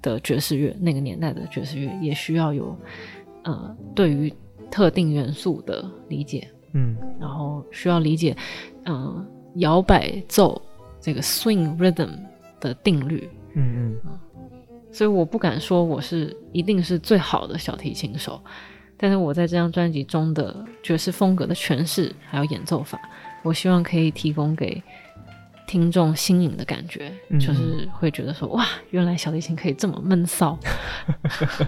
[0.00, 2.74] 的爵士乐，那个年代的爵士乐也需要有
[3.44, 4.32] 呃对于
[4.70, 6.48] 特定元素的理解。
[6.72, 8.34] 嗯，然后需要理解
[8.86, 9.26] 嗯
[9.56, 10.62] 摇摆奏。
[10.98, 12.08] 这个 swing rhythm
[12.58, 14.18] 的定律，嗯嗯，
[14.96, 18.42] 所以我不敢说我是一定是最好的小提琴手，
[18.96, 22.98] 但是我在这张专辑中的爵士风格的诠释还有演奏法，
[23.42, 24.82] 我希望可以提供给
[25.66, 30.58] 听众新颖的感觉，就是会觉得说哇，原来小提琴可以这么闷骚。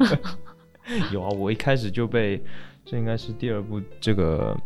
[1.12, 2.42] 有啊，我一开始就被
[2.82, 4.56] 这应该是第二部这个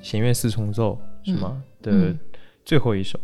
[0.00, 2.16] 弦乐四重奏是吗的。
[2.64, 3.20] 最后一首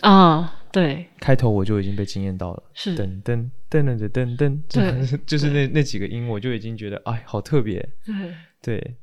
[0.00, 7.88] 啊，对，开头我就已经被惊艳到了，是噔噔噔噔噔噔，对 就是那那几个音，我就已经觉得哎，好特别，
[8.62, 8.94] 对，对。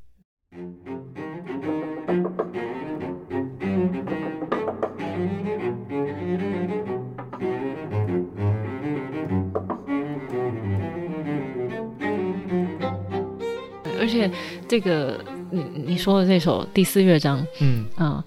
[13.99, 14.29] 而且
[14.67, 17.85] 这个你你说的这首第四乐章，嗯。
[17.95, 18.23] 啊、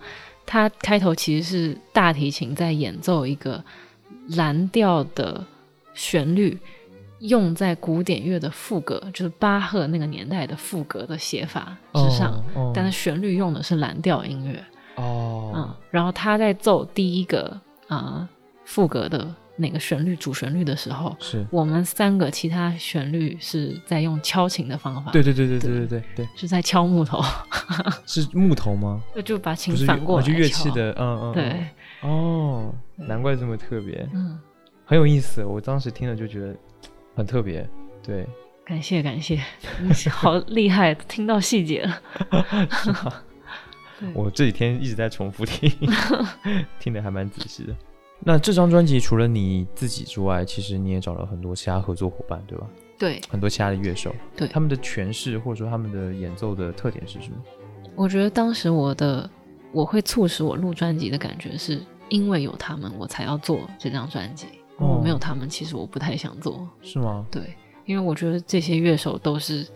[0.47, 3.63] 它开头其实是大提琴在演奏一个
[4.29, 5.45] 蓝调的
[5.97, 6.57] 旋律，
[7.21, 14.65] 用在古典乐的副歌，就是巴赫那个年代的副歌的写法之上，哦但是旋律用的是蓝调音乐，
[14.97, 18.29] 哦，嗯，然后他在奏第一个啊、
[18.65, 27.23] 副歌的那个旋律主旋律的时候，是，我们三个其他旋律是在用敲琴的方法，对对对对对对对对，是在敲木头，
[28.05, 29.03] 是木头吗？
[29.15, 31.67] 就就把琴反过来哦就乐器敲，的，嗯嗯，对，
[32.03, 34.39] 嗯，哦，难怪这么特别，嗯，
[34.87, 35.45] 很有意思。
[35.45, 36.57] 我当时听了就觉得
[37.15, 37.69] 很特别，
[38.03, 38.27] 对，
[38.65, 39.39] 感谢感谢，
[39.83, 42.03] 你好厉害，听到细节了，
[44.01, 45.71] 对我这几天一直在重复听，
[46.81, 47.77] 听的还蛮仔细的。
[48.21, 52.67] 那这张专辑除了你自己之外，其实你也找了很多其他合作伙伴，对吧？
[52.99, 57.37] 对，很多其他的乐手，对他们的诠释或者说他们的演奏的特点是什么？
[57.95, 59.29] 我觉得当时我的
[59.73, 64.47] 我会促使我录专辑的感觉，是因为有他们，我才要做这张专辑。
[64.79, 66.69] 如果哦没有他们，其实我不太想做。
[66.83, 67.27] 是吗？
[67.31, 67.43] 对，
[67.85, 69.67] 因为我觉得这些乐手都是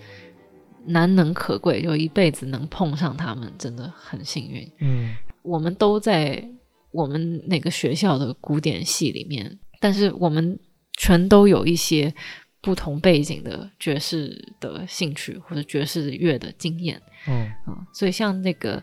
[0.86, 4.70] 难能可贵，就一辈子能碰上他们，真的很幸运。
[4.80, 6.46] 嗯我们都在
[6.90, 10.59] 我们那个学校的古典系里面，但是我们
[10.98, 12.14] 全都有一些
[12.61, 17.01] 不同背景的爵士的兴趣或者爵士乐的经验。
[17.26, 18.82] 嗯嗯，所以像那个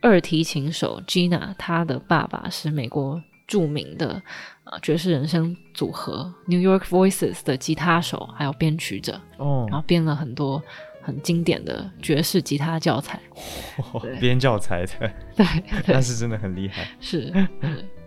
[0.00, 4.22] 二提琴手 Gina，她的爸爸是美国著名的
[4.70, 10.62] 呃爵士人声组合 New York Voices 的吉他手，还有编曲者，哦然后编了很多
[11.00, 13.20] 很经典的爵士吉他教材。
[14.02, 15.46] 对编教材的，对，
[15.84, 16.86] 对那是真的很厉害。
[17.00, 17.32] 是。
[17.32, 17.48] 是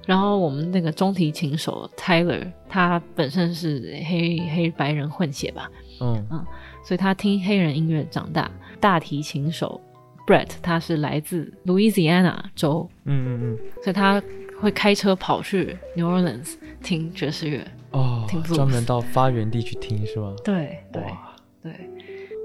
[0.06, 5.70] 然后我们那个中提琴手 Tyler，他本身是黑黑白人混血吧，
[6.02, 6.46] 嗯嗯
[6.84, 8.50] 所以他听黑人音乐长大。
[8.80, 9.80] 大提琴手
[10.26, 14.20] Brett，他是来自 Louisiana 州，嗯嗯嗯，所以他
[14.60, 17.66] 会开车跑去 New Orleans 听爵士乐。
[17.92, 20.36] 哦听专门到发源地去听是吗？
[20.44, 21.74] 对对哇，对，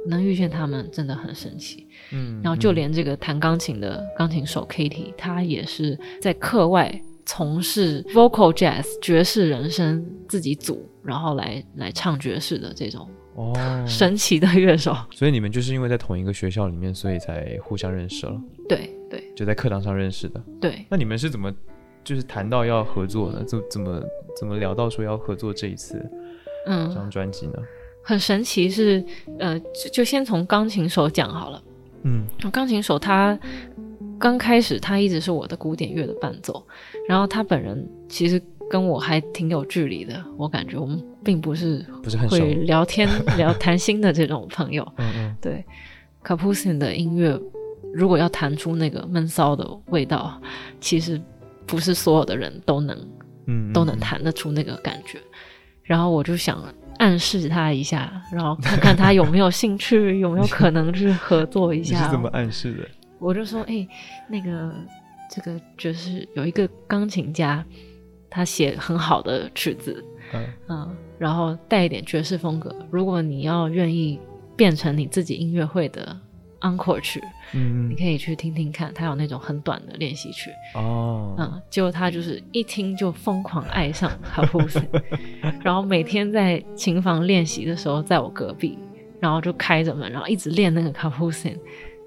[0.07, 1.87] 能遇见他们真的很神奇。
[2.13, 13.53] 嗯，然后就嗯连这个弹钢琴的钢琴手 Katie，他也是在课外从事 vocal jazz 爵士人声自己组，然后来来唱爵士的这种哦，
[13.87, 14.97] 神奇的乐手。
[15.11, 20.43] 所以你们就是因为在同一个学校里面，所以才互相认识了，对对就在课堂上认识的。
[20.59, 21.53] 对，那你们是怎么
[22.05, 23.43] 就是谈到要合作呢？
[23.45, 24.03] 怎怎么
[24.39, 25.95] 怎么聊到说要合作这一次
[26.65, 27.55] 这嗯，张专辑呢？
[28.03, 29.03] 很神奇是，
[29.39, 31.63] 呃，就就先从钢琴手讲好了。
[32.03, 33.39] 嗯钢琴手他
[34.19, 36.63] 刚开始他一直是我的古典乐的伴奏，
[37.09, 44.87] 然后他本人其实跟我还挺有距离的，我感觉我们并不是不是很会聊天聊谈心的这种朋友。
[44.99, 45.65] 嗯嗯对
[46.23, 47.39] c i n 的音乐，
[47.93, 50.41] 如果要弹出那个闷骚的味道，
[50.81, 51.21] 其实
[51.67, 52.97] 不是所有的人都能
[53.47, 54.01] 嗯，都能嗯。
[54.01, 55.19] 弹得出那个感觉。
[55.83, 56.65] 然后我就想
[56.99, 62.05] 暗示他一下，然后看看他有没有兴趣，有没有可能去合作一你下。
[62.05, 62.89] 是怎么暗示的？
[63.19, 63.87] 我就说，哎、
[64.29, 64.75] 那个
[65.31, 67.65] 这个就是有一个钢琴家，
[68.31, 70.03] 他写很好的曲子，
[70.33, 72.75] 嗯嗯，然后带一点爵士风格。
[72.91, 74.19] 如果你要愿意
[74.57, 76.19] 变成你自己音乐会的
[76.61, 77.23] encore 曲，
[77.55, 77.89] 嗯。
[77.89, 84.87] 嗯你可以去听听看，他有那种很短的练习曲，哦，嗯，结果他就是一听就疯狂爱上卡布森，
[85.63, 88.79] 然后每天在琴房练习的时候，在我隔壁，
[89.21, 91.57] 然后就开着门，然后一直练那个卡布森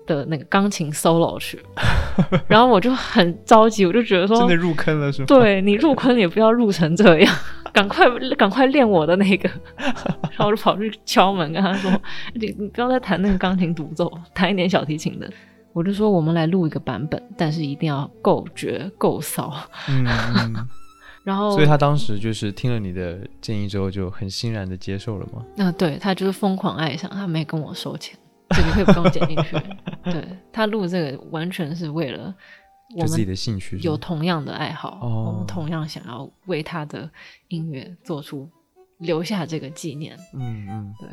[0.08, 1.62] 的那个钢琴 solo 去，
[2.50, 5.26] 然后我就很着急，我就觉得说真的，入坑了是吗？
[5.28, 7.36] 对你入坑也不要入成这样，
[7.72, 8.06] 赶快
[8.36, 9.48] 赶快练我的那个，
[9.78, 11.92] 然后我就跑去敲门跟他说，
[12.34, 15.30] 你你不要再弹那个钢琴独奏，弹一点小提琴的。
[15.74, 19.54] 我就说我们来录一个版本，但是一定要够绝够骚。
[19.88, 20.68] 嗯嗯。
[21.24, 25.44] 然后，所以他当时就是听了你的建议之后，就很欣然的接受了吗？
[25.56, 28.18] 那、对他就是疯狂爱上，他没跟我收钱，
[28.50, 29.58] 这个可以不用剪进去。
[30.04, 32.34] 对他录这个完全是为了
[32.96, 37.10] 我们自己们的兴趣有同样的爱好，哦我们同样想要为他的
[37.50, 38.50] 音乐做出
[39.00, 40.18] 留下这个纪念。
[40.34, 41.10] 嗯嗯对，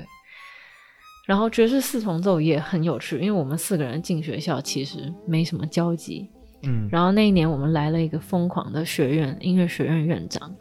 [1.27, 6.31] 然后爵士四重奏也很有趣，因为我们四个人进学校其实没什么交集，
[6.63, 10.55] 嗯，然后那一年我们来了一个疯狂的学院音乐学院院长，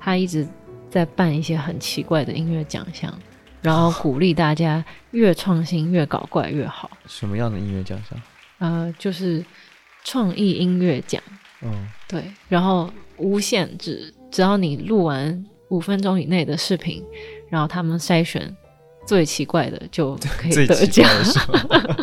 [0.00, 0.48] 他一直
[0.88, 3.12] 在办一些很奇怪的音乐奖项，
[3.64, 6.90] 然后鼓励大家越创新越搞怪越好。
[7.06, 8.20] 什么样的音乐奖项？
[8.58, 9.42] 呃，就是
[10.04, 11.22] 创意音乐奖，
[11.62, 17.02] 嗯，对，然后无限制，只要你录完五分钟以内的视频，
[17.48, 18.54] 然后他们筛选
[19.06, 21.08] 最奇怪的就可以得奖。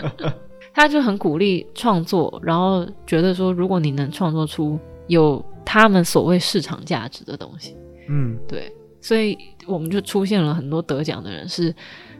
[0.73, 7.75] 他就很鼓励创作，然后觉得说，如果你能创作出有他们所谓市场价值的东西，
[8.07, 11.73] 嗯，对，所以我们就出现了很多得奖的人是，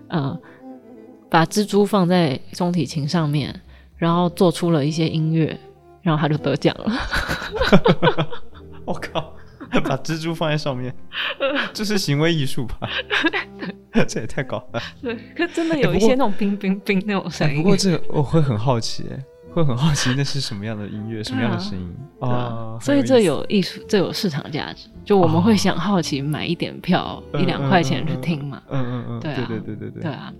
[0.08, 0.38] 呃，
[1.30, 3.62] 把蜘蛛放在中提琴上面，
[3.96, 5.58] 然后做出了一些音乐，
[6.02, 6.92] 然后他就得奖了。
[8.84, 9.34] 我靠，
[9.84, 10.94] 把蜘蛛放在上面，
[11.72, 12.90] 这是行为艺术吧？
[14.08, 14.82] 这也太搞了。
[15.02, 17.58] 对，可真的有一些那种冰冰冰那种声哎，音。
[17.58, 19.24] 不过这个我会很好奇，哎，
[19.54, 22.78] 会很好奇那是什么样的音乐，什么样的声音啊啊？
[22.80, 24.88] 所以这有艺术，这有市场价值。
[25.04, 28.62] 就我们会想好奇买一点票，嗯一两块钱去听嘛。
[28.70, 30.32] 嗯嗯嗯，对啊对对对对对啊，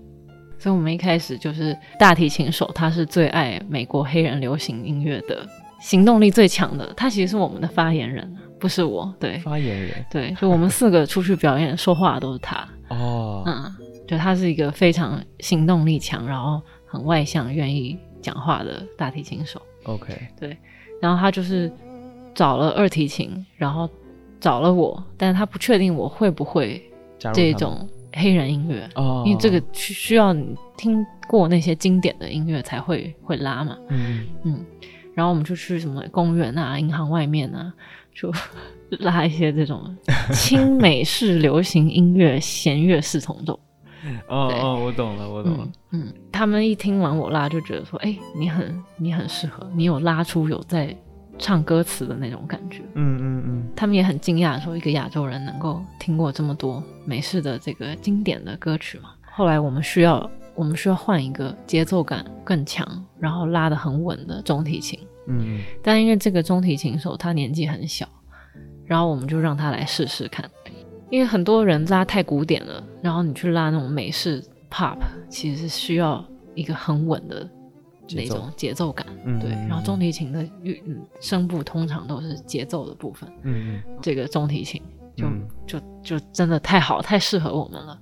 [0.58, 5.46] 所以我们一开始就是大提琴手，他是最爱美国黑人流行音乐的，
[5.80, 6.92] 行动力最强的。
[6.96, 9.12] 他其实是我们的发言人，不是我。
[9.18, 12.66] 对发言人对，就我们四个出去表演说话都是他。
[12.88, 13.70] 哦，嗯，
[14.06, 19.60] 就他是一个非常行动力强，然后很外向、愿意讲话的大提琴手。
[19.84, 20.56] OK，对
[21.00, 21.70] 然后他就是
[22.34, 23.90] 找了二提琴，然后
[24.40, 26.80] 找了我，但是他不确定我会不会
[27.34, 28.88] 这种黑人音乐。
[28.94, 34.64] 哦，因为这个需需要你听过那些经典的音乐才会会拉嘛，嗯嗯，
[35.14, 37.72] 然后我们就去什么公园啊、银行外面啊，
[38.14, 38.32] 就
[39.00, 39.96] 拉一些这种
[40.32, 43.71] 轻美式流行音乐弦乐四重奏，对
[44.28, 50.96] 哦哦，我懂了，我懂了嗯，嗯，他们一听完我拉就觉得说，哎、你很你很适合，你有拉出有在
[51.38, 59.10] 唱歌词的那种感觉，嗯嗯嗯他们也很惊讶，说一个亚洲人能够听过这么多美式的这个经典的歌曲嘛。
[59.34, 62.86] 后来我们需要，我们需要换一个节奏感更强，
[63.18, 64.98] 然后拉得很稳的中提琴。
[65.26, 68.06] 嗯嗯但因为这个中提琴手他年纪很小，
[68.84, 70.44] 然后我们就让他来试试看。
[71.12, 74.96] 因为很多人拉太古典了，然后你去拉那种美式 pop，
[75.28, 77.46] 其实是需要一个很稳的
[78.14, 79.06] 那种节奏感。
[79.26, 83.30] 嗯对，然后中提琴的乐嗯声部通常都是节奏的部分。
[83.42, 84.80] 嗯这个中提琴，
[85.14, 85.46] 就、嗯。
[85.66, 87.98] 就就真的太好，太适合我们了，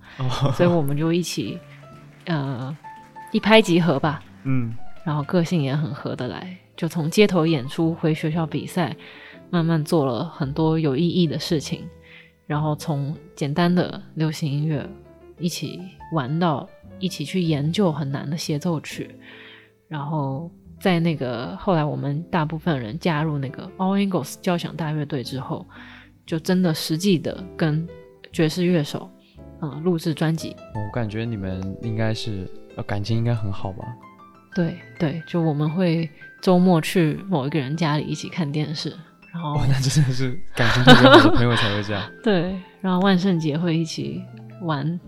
[0.55, 1.59] 所以我们就一起，
[2.27, 2.75] 呃，
[3.33, 4.73] 一拍即合吧，嗯。
[5.05, 8.97] 然后个性也很合得来，就从街头演出回学校比赛，
[9.51, 11.89] 慢慢做了很多有意义的事情，
[12.51, 14.85] 然后从简单的流行音乐
[15.39, 15.81] 一起
[16.13, 19.09] 玩到一起去研究很难的协奏曲，
[19.87, 25.65] 然后在那个后来我们大部分人加入那个 All Angles 交响大乐队之后，
[26.27, 27.89] 就真的实际的跟
[28.33, 29.09] 爵士乐手，
[29.63, 30.57] 嗯，录制专辑。
[30.75, 33.85] 我感觉你们应该是呃感情应该很好吧？
[34.57, 36.11] 对对，就我们会
[36.43, 38.93] 周末去某一个人家里一起看电视，
[39.33, 44.23] 然后哦，那真的是感情特别好的朋友才会这样 对，然后万圣节会一起
[44.63, 44.99] 玩，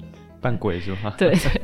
[0.41, 1.15] 扮鬼是吧？
[1.19, 1.63] 对 对。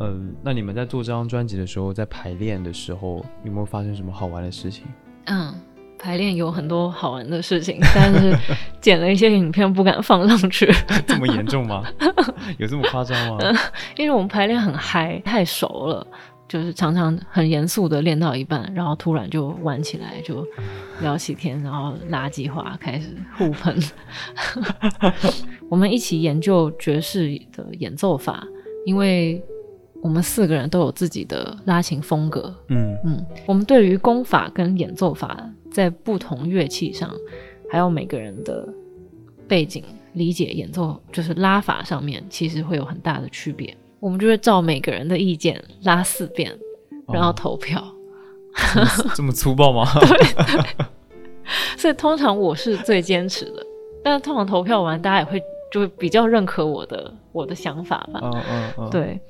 [0.00, 4.84] 嗯，那你们在做这张专辑的时候，在排练的时候，有没有发生什么好玩的事情？
[5.26, 5.54] 嗯，
[5.98, 8.36] 排练有很多好玩的事情，但是
[8.80, 10.66] 剪了一些影片不敢放上去，
[11.06, 11.84] 这么严重吗？
[12.58, 13.38] 有这么夸张吗？
[13.96, 16.04] 因为我们排练很嗨，太熟了。
[16.52, 20.46] 就是常常很严肃的练到一半，然后突然就玩起来，就
[21.00, 23.74] 聊起天，然后垃圾话开始互喷。
[25.70, 28.46] 我们一起研究爵士的演奏法，
[28.84, 29.42] 因为
[30.02, 32.54] 我们四个人都有自己的拉琴风格。
[32.68, 37.10] 嗯嗯，我们对于功法跟演奏法在不同乐器上，
[37.70, 38.68] 还有每个人的
[39.48, 39.82] 背景
[40.12, 43.74] 理解演奏，就是拉法上面，其实会有很大的区别。
[44.02, 46.52] 我们就会照每个人的意见拉四遍，
[47.06, 47.80] 然后哦投票。
[48.74, 49.86] 这么这么粗暴吗？
[50.00, 50.86] 对
[51.78, 53.64] 所以通常我是最坚持的，
[54.02, 55.40] 但是通常投票完，大家也会
[55.70, 58.20] 就会比较认可我的我的想法吧。
[58.24, 59.20] 嗯嗯嗯，，对，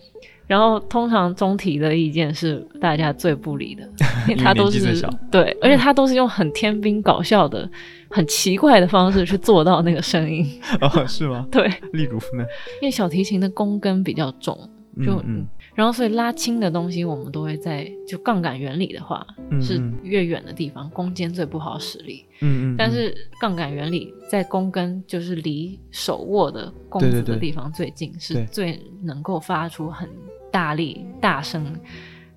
[0.47, 3.83] 然后通常中提的意见是大家最不理的，
[4.29, 7.69] 因为他都是对，而且他都是用很天兵搞笑的、
[8.11, 10.47] 很奇怪的方式去做到那个声音。
[10.81, 11.47] 哦，是吗？
[11.51, 12.45] 对，例如呢？
[12.81, 14.57] 因为小提琴的弓根比较重，
[15.05, 19.27] 就嗯嗯然后所以拉轻的东西，我们都会在就杠杆原理的话，
[19.61, 19.89] 是嗯。
[19.89, 22.27] 嗯越远的地方弓尖最不好使力。
[22.41, 28.47] 嗯嗯，但是杠杆原理在弓根就是离手握的弓子的地方最近，是对。
[28.47, 30.09] 最能够发出很
[30.51, 31.75] 大力、大声，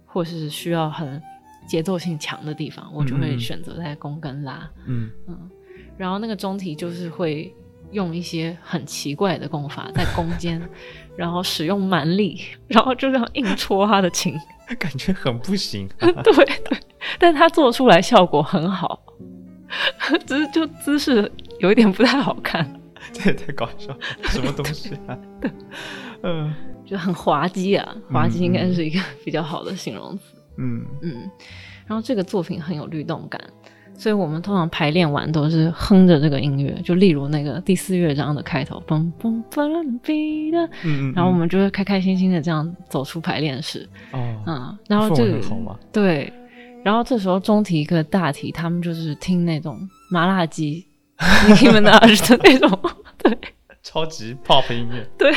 [0.06, 1.22] 或是需要很
[1.68, 3.22] 节奏性强的地方，我就嗯嗯嗯。
[3.22, 4.70] 会选择在弓跟拉。
[4.86, 5.10] 嗯，
[5.98, 7.54] 然后那个中体就是会
[7.96, 10.62] 用一些很奇怪的功法在攻坚，
[11.18, 14.40] 然后使用蛮力， 然后就这样硬戳他的琴。
[14.78, 16.12] 感觉很不行、啊。
[16.22, 16.78] 对对，
[17.18, 19.02] 但他做出来效果很好，
[20.28, 22.80] 只是就姿势有一点不太好看，
[23.14, 25.18] 这也太搞笑了，什么东西啊？
[26.24, 26.54] 嗯。
[26.86, 28.44] 就很滑稽啊，滑稽嗯。
[28.44, 30.36] 应该是一个比较好的形容词。
[30.58, 30.86] 嗯。
[31.02, 31.32] 嗯，
[31.88, 33.42] 然后这个作品很有律动感，
[33.98, 39.70] 所以我们通常排练完都是哼着这个音乐，就例如那个第四乐章的开头，嘣嘣嘣
[40.02, 45.40] 哔的，嗯嗯，然后我们就会开开心心的这样走出排练室，哦，嗯，然后氛这个。
[45.92, 46.32] 对，
[46.84, 49.80] 然后这时候中提跟大提他们就是听那种
[50.10, 50.86] 麻辣鸡。
[51.62, 52.08] 你们那的
[52.44, 52.80] 那种，
[53.18, 53.38] 对
[53.82, 55.34] 超级 pop 音乐，对，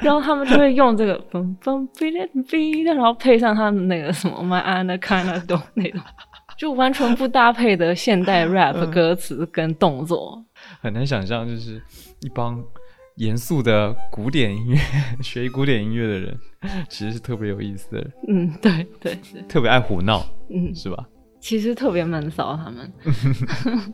[0.00, 4.62] 然后他们就会用这个嘣嘣哔哩哔的，然后配上他们那个什么 My
[4.98, 5.42] Kind of
[5.72, 6.02] 那种，
[6.56, 10.44] 就完全不搭配的现代 rap 嗯歌词跟动作。
[10.80, 11.80] 很难想象，就是
[12.20, 12.62] 一帮
[13.16, 14.78] 严肃的古典音乐
[15.22, 16.38] 学古典音乐的人，
[16.88, 21.06] 其实是特别有意思的人，嗯，对对对，特别爱胡闹，嗯，是吧？
[21.40, 22.92] 其实特别闷骚他们。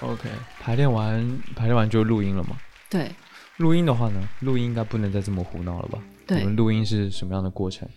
[0.00, 0.28] OK，
[0.60, 2.56] 排练完排练完就录音了嘛？
[2.90, 3.10] 对
[3.58, 5.98] 录音的话呢，录音应该不能再这么胡闹了吧？
[6.26, 6.38] 对。
[6.38, 7.88] 你们录音是什么样的过程？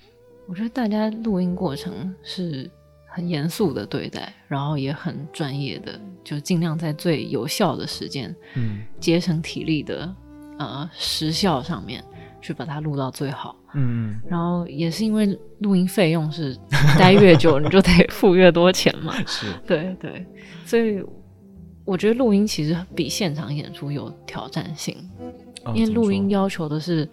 [0.48, 2.70] 我觉得大家录音过程是
[3.08, 8.84] 很严肃的对待，然后也很专业的，就尽量在最有效的时间，嗯。
[9.00, 10.16] 节省体力的
[10.58, 12.04] 呃时效上面
[12.42, 13.56] 去把它录到最好。
[13.76, 15.28] 嗯然后也是因为
[15.60, 16.58] 录音费用是
[16.98, 20.26] 待越久你就得付越多钱嘛，嗯， 是，对对，
[20.66, 21.04] 所以
[21.86, 24.98] 我觉得录音其实比现场演出有挑战性，
[25.66, 27.08] 哦因为录音要求的是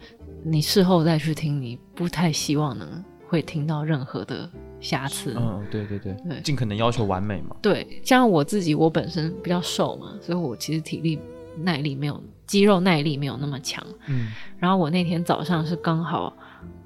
[0.44, 4.48] 你事后再去听，你不太希望能会听到任何的
[4.80, 5.34] 瑕疵。
[5.36, 7.56] 嗯，对对对，对尽可能要求完美嘛。
[7.60, 11.18] 对，像我自己，我本身比较瘦嘛，所以我其实体力
[11.58, 13.84] 耐力没有肌肉耐力没有那么强。
[14.06, 14.28] 嗯
[14.58, 16.32] 然后我那天早上是刚好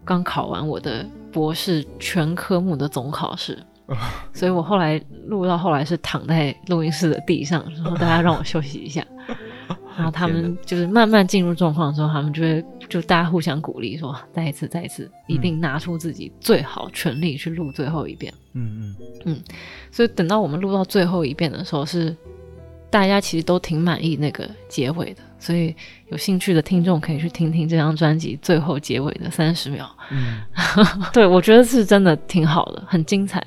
[0.04, 3.58] 刚考完我的博士全科目的总考试，
[4.32, 9.06] 所以我后来录到后来是躺在录音室的地上，然后大家让我休息一下。
[10.01, 18.32] 然后他们就是慢慢进入状况的时候，他们就会就大家互相鼓励说，再一次，再一次，一定拿出自己最好全力去录最后一遍。
[18.55, 18.96] 嗯嗯
[19.26, 19.42] 嗯
[19.92, 22.16] 所以等到我们录到最后一遍的时候，是
[22.88, 25.22] 大家其实都挺满意那个结尾的。
[25.38, 25.74] 所以
[26.09, 29.88] 有兴趣的听众可以去听听这张专辑最后结尾的三十秒。
[30.11, 30.40] 嗯
[31.12, 33.44] 对我觉得是真的挺好的，很精彩。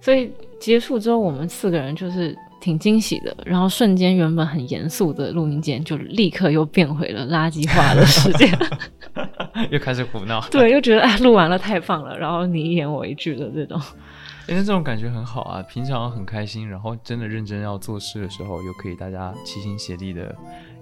[0.00, 0.30] 所以
[0.60, 8.50] 结束之后，我们四个人就是挺惊喜的，然后瞬间原本很严肃的录音间就立刻又变回了垃圾化的世界。
[9.12, 10.40] 嗯，又开始胡闹。
[10.50, 13.78] 对，又觉得哎，录完了太棒了，然后你一言我一句的这种。
[14.48, 20.34] 因为这种感觉很好啊，平常很开心，然后真的认真要做事的时候，又可以大家齐心协力的、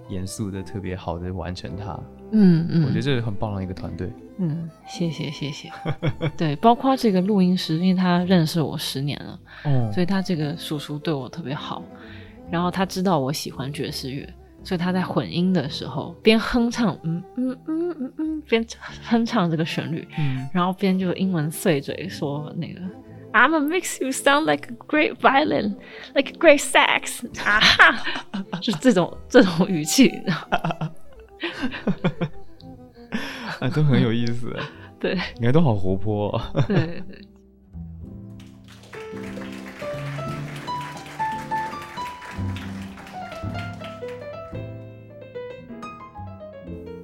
[0.07, 1.99] 严肃的、特别好的完成它。
[2.33, 4.11] 嗯嗯，我觉得这是很棒的一个团队。
[4.39, 5.71] 嗯，谢谢谢谢。
[6.35, 11.83] 对，包括这个录音师，因为他认识我十年了，哦所以他这个叔叔对我特别好。
[12.51, 14.27] 然后他知道我喜欢爵士乐，
[14.63, 18.65] 所以他在混音的时候边哼唱，嗯嗯嗯嗯嗯，边
[19.03, 22.81] 哼唱这个旋律，嗯，然后边就英文碎嘴说那个。
[23.33, 25.75] I'm gonna makes you sound like a great violin,
[26.13, 28.03] like a great sax，啊哈，
[28.61, 30.11] 就这种这种语气，
[33.59, 34.51] 啊，都很有意思，
[34.99, 36.41] 对你看都好活泼、哦。
[36.67, 37.21] 对对。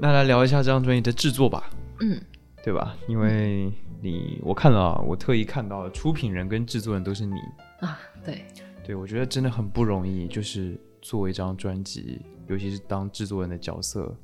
[0.01, 1.69] 那来聊一下这张专辑的制作吧，
[1.99, 2.17] 嗯
[2.63, 2.95] 对吧？
[3.07, 3.69] 因为
[4.01, 7.35] 你我看了啊，我特意看到了出品人跟制作人都是你，
[7.81, 8.45] 啊，对，
[8.83, 14.15] 对我觉得真的很不容易，就是做一张专辑，尤其是当制作人的角色，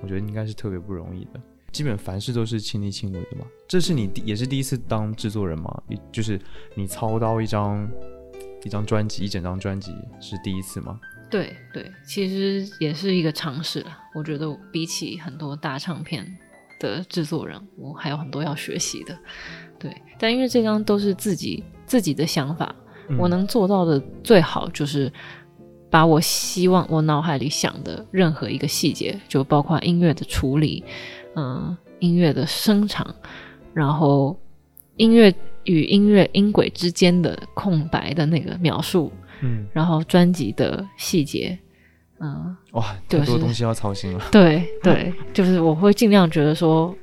[0.00, 1.40] 我觉得应该是特别不容易的。
[1.70, 3.44] 基本凡事都是亲力亲为的嘛。
[3.68, 5.82] 这是你第也是第一次当制作人吗？
[6.10, 6.40] 就是
[6.74, 7.86] 你操刀一张
[8.64, 10.98] 一张专辑，一整张专辑是第一次吗？
[11.30, 13.98] 对对，其实也是一个尝试了。
[14.14, 16.26] 我觉得比起很多大唱片
[16.80, 19.16] 的制作人，我还有很多要学习的。
[19.78, 22.74] 对，但因为这张都是自己自己的想法，
[23.08, 25.12] 嗯我能做到的最好就是
[25.90, 30.84] 把我希望我脑海里想的任何一个细节，就包括音乐的处理，
[31.34, 33.14] 嗯、音乐的声场，
[33.72, 34.38] 然后
[34.96, 35.32] 音乐
[35.64, 41.58] 与音乐音轨之间的空白的那个描述，嗯然后专辑的细节，
[42.20, 44.24] 嗯，哇，就是太多东西要操心了。
[44.30, 46.94] 对对，就是我会尽量觉得说，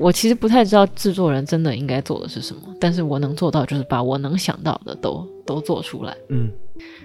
[0.00, 6.50] 我其实不太知道制作人真的应该做的是什么，但是我能做到就是把我能想到的都都做出来，嗯。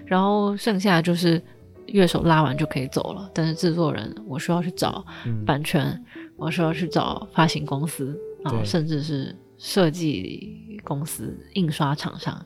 [0.06, 1.42] 然后剩下就是
[1.88, 6.02] 乐手拉完就可以走了，但是制作人我需要去找嗯，版权，
[6.38, 12.44] 我需要去找发行公司，然后甚至是设计公司、印刷厂商，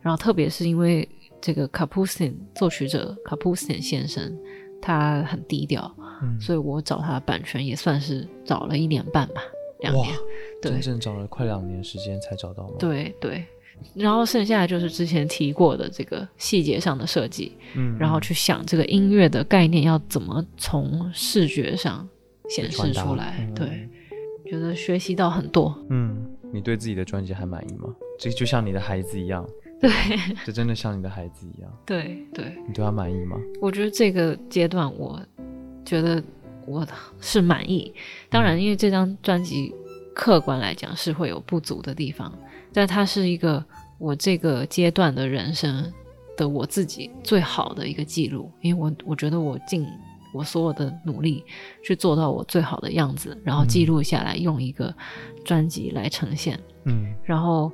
[0.00, 1.08] 然后特别是因为
[1.40, 4.32] 这个卡普斯汀作曲者卡普斯汀先生，
[4.80, 6.40] 他很低调，嗯。
[6.40, 9.40] 所以我找他的版权也算是找了一年半吧，
[9.80, 10.16] 两哇年，
[10.62, 13.44] 对真正找了快两年时间才找到吗？，对对。
[13.94, 22.06] 然后剩下的就是之前提过的这个细节上的设计，嗯，然后去想这个音乐的概念要怎么从视觉上
[22.50, 23.36] 显示出来。
[23.40, 23.88] 嗯对，
[24.44, 25.74] 觉得学习到很多。
[25.88, 27.88] 嗯，你对自己的专辑还满意吗？
[28.18, 29.48] 这就像你的孩子一样，
[29.80, 29.90] 对
[30.44, 33.38] 这真的像你的孩子一样，对对，你对他满意吗？
[33.62, 35.18] 我觉得这个阶段，我
[35.86, 36.22] 觉得
[36.70, 36.86] 我
[37.20, 37.92] 是满意。
[38.28, 39.74] 当然，因为这张专辑
[40.14, 42.32] 客观来讲是会有不足的地方，
[42.72, 43.64] 但它是一个
[43.98, 45.92] 我这个阶段的人生
[46.36, 49.86] 的我自己最好的一个记录，因为我我觉得我尽
[50.32, 51.44] 我所有的努力
[51.84, 54.94] 去做到我最好的样子，然后记录下来，用一个
[55.44, 56.58] 专辑来呈现。
[56.84, 57.70] 嗯然后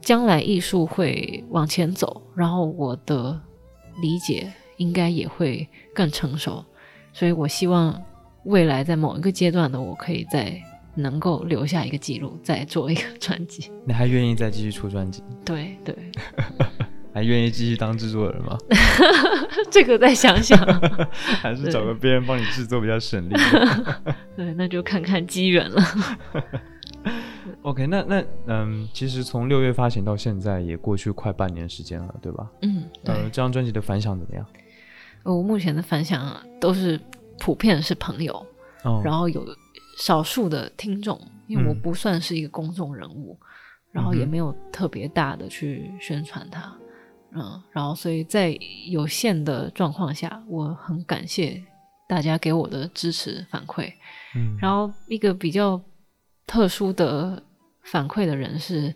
[0.00, 3.38] 将来艺术会往前走，然后我的
[4.00, 6.64] 理解应该也会更成熟，
[7.12, 8.00] 所以我希望
[8.44, 10.52] 未来在某一个阶段的我可以再
[10.94, 13.70] 能够留下一个记录，再做一个 专辑。
[13.84, 15.22] 你还愿意再继续出专辑？
[15.44, 15.94] 对对，
[17.12, 18.56] 还愿意继续当制作人吗？
[19.70, 20.58] 这个再想想，
[21.40, 23.34] 还是找个别人帮你制作比较省力
[24.36, 25.82] 对，那就看看机缘了。
[27.62, 32.50] ？OK，那那嗯，其实从六月发行到现在也过去快半年时间了，对吧？
[32.62, 34.46] 嗯，呃，这张专辑的反响怎么样？
[35.22, 36.98] 我目前的反响啊都是
[37.40, 38.46] 普遍是朋友，
[38.84, 39.44] 哦，然后有
[39.98, 43.36] 少数的听众，因为我嗯不算是一个公众人物，
[43.90, 46.72] 然后也没有特别大的去宣传它，
[47.32, 48.56] 嗯，然后所以在
[48.88, 51.60] 有限的状况下，我很感谢
[52.06, 53.92] 大家给我的支持反馈。
[54.36, 55.80] 嗯，然后一个比较
[56.46, 57.42] 特殊的
[57.84, 58.94] 反馈的人是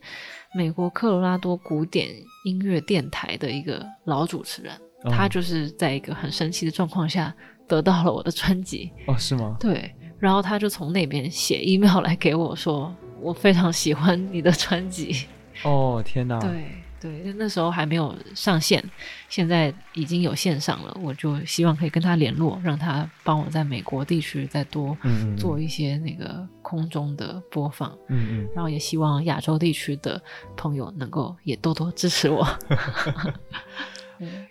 [0.54, 2.08] 美国科罗拉多古典
[2.44, 4.72] 音乐电台的一个老主持人，
[5.04, 7.32] 哦他就是在一个很神奇的状况下
[7.68, 8.90] 得到了我的专辑。
[9.06, 9.56] 哦是吗？
[9.60, 15.26] 对，然后他就从那边写 email 来给我说，我非常喜欢你的专辑。
[15.62, 16.64] 哦天哪，对
[17.00, 18.82] 对，那时候还没有上线，
[19.28, 24.96] 现在已经有线上了，我就希望可以跟他联络，让他帮我在美国地区再多
[25.36, 30.20] 做一些那个空中的播放，嗯嗯，然后也希望亚洲地区的
[30.56, 32.46] 朋友能够也多多支持我。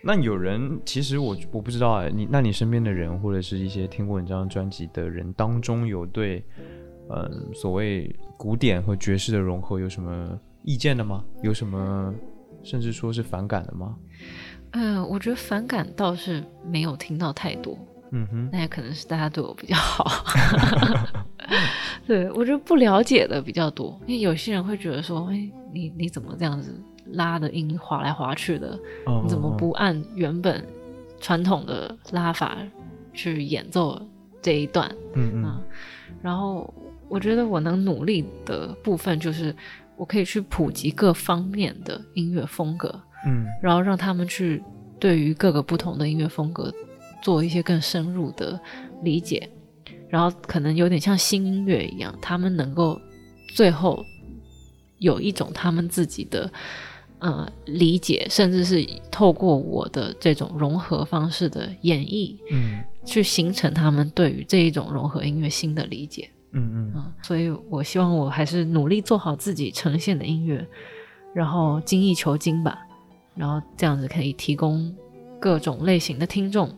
[0.02, 6.44] 那有人其实我我不知道哎，你那你身边的人或者是一些听过你这张专辑的人当中，有对
[7.10, 11.24] 嗯所谓古典和爵士的融合有什么意见的吗？
[11.42, 12.14] 有什么
[12.62, 13.96] 甚至说是反感的吗？
[14.72, 17.78] 嗯、我觉得反感倒是没有听到太多，
[18.10, 20.04] 嗯哼，那也可能是大家对我比较好。
[22.06, 26.74] 对我觉得不了解的比较多，因为有些人会觉得说，哎，你你怎么这样子
[27.12, 28.78] 拉的音划来划去的？
[29.06, 30.64] 哦你怎么不按原本
[31.20, 32.58] 传统的拉法
[33.12, 34.00] 去演奏
[34.42, 34.90] 这一段？
[35.14, 35.62] 嗯嗯嗯，
[36.22, 36.72] 然后
[37.08, 39.54] 我觉得我能努力的部分就是，
[39.96, 42.88] 我可以去普及各方面的音乐风格，
[43.26, 44.62] 嗯然后让他们去
[44.98, 46.72] 对于各个不同的音乐风格
[47.22, 48.58] 做一些更深入的
[49.02, 49.48] 理解，
[50.08, 53.00] 然后可能有点像新音乐一样，他们能够
[53.54, 54.04] 最后
[54.98, 56.50] 有一种他们自己的
[57.18, 66.30] 呃理解，甚至是透过我的这种融合方式的演绎，嗯去形成他们对于这一种融合音乐新的理解。
[66.52, 70.66] 嗯嗯嗯，所以我希望我还是努力做好自己呈现的音乐，
[71.34, 72.78] 然后精益求精吧，
[73.34, 74.94] 然后这样子可以提供
[75.40, 76.72] 各种类型的听众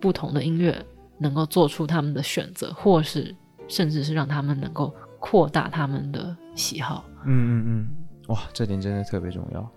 [0.00, 0.84] 不同的音乐，
[1.18, 3.34] 能够做出他们的选择，或是
[3.68, 7.04] 甚至是让他们能够扩大他们的喜好。
[7.26, 7.88] 嗯嗯嗯，
[8.28, 9.70] 哇，这点真的特别重要。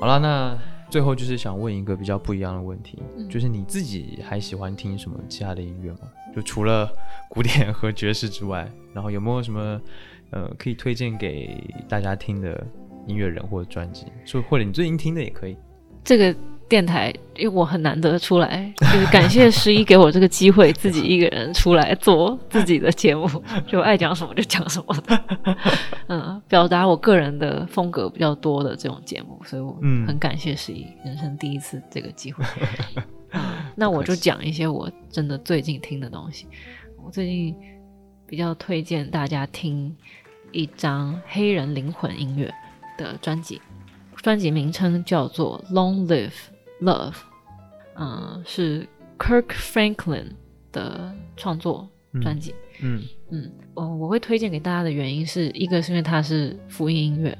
[0.00, 0.58] 好了，那
[0.90, 6.00] 最后就是想问一个比较不一样的问题，嗯就是你自己还喜欢听什么其他的音乐吗？
[6.34, 6.88] 就除了
[7.30, 9.80] 古典和爵士之外，然后有没有什么
[10.30, 12.64] 呃可以推荐给大家听的
[13.06, 14.06] 音乐人或者专辑？
[14.24, 15.56] 说或者你最近听的也可以。
[16.04, 16.36] 这个
[16.68, 23.28] 电台，因为我很难得出来， 就是感谢十一给我这个机会，自己一个人出来做自己的节目，
[23.66, 25.24] 就爱讲什么就讲什么的，
[26.08, 32.44] 嗯，表达我个人的风格比较多的这种节目，所以我很感谢十一，人生第一次这个机会。
[33.32, 33.42] 嗯
[33.74, 36.46] 那我就讲一些我真的最近听的东西。
[37.04, 37.54] 我最近
[38.26, 39.94] 比较推荐大家听
[40.52, 42.50] 一张黑人灵魂音乐
[42.96, 43.60] 的专辑，
[44.22, 46.32] 专辑名称叫做《Long Live
[46.80, 47.12] Love》，
[47.96, 48.86] 嗯，是
[49.18, 50.32] Kirk Franklin
[50.72, 51.88] 的创作
[52.22, 52.54] 专辑。
[52.82, 57.36] 嗯嗯，我我会推荐给大家的原因是一个是因为它是福音音乐，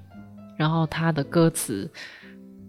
[0.57, 1.91] 然后它的歌词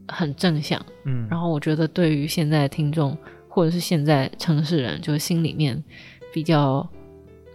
[0.07, 3.17] 很正向，嗯，然后我觉得对于现在听众。
[3.49, 5.83] 或者是现在城市人，就是心里面
[6.31, 6.87] 比较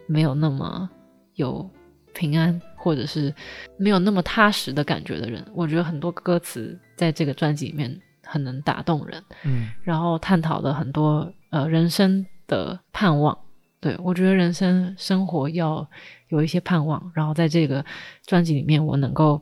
[0.09, 0.91] 没有那么
[1.35, 1.71] 有
[2.13, 3.33] 平安，或者是
[3.77, 7.97] 没有那么踏实的感觉的人，我觉得很多歌词在这个专辑里面
[8.33, 9.23] 很能打动人。
[9.45, 13.37] 嗯，然后探讨了很多呃人生的盼望。
[13.81, 15.87] 对我觉得人生生活要
[16.29, 17.85] 有一些盼望，然后在这个
[18.27, 19.41] 专辑里面，我能够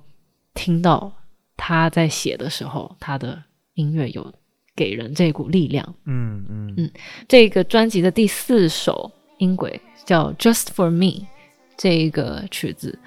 [0.55, 1.13] 听到
[1.57, 3.43] 他在写的时候，他的
[3.75, 4.33] 音乐有。
[4.77, 5.85] 给人这股力量。
[6.07, 6.91] 嗯嗯嗯，
[7.29, 11.07] 这个专辑的第四首音轨叫《Just for Me》，
[11.77, 12.99] 这一个曲子，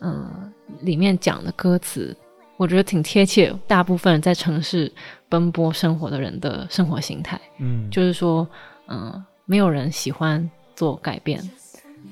[0.00, 2.16] 嗯，里面讲的歌词，
[2.58, 3.54] 我觉得挺贴切。
[3.66, 4.92] 大部分在城市
[5.28, 8.46] 奔波生活的人的生活形态，嗯，就是说，
[8.88, 11.40] 嗯，没有人喜欢做改变，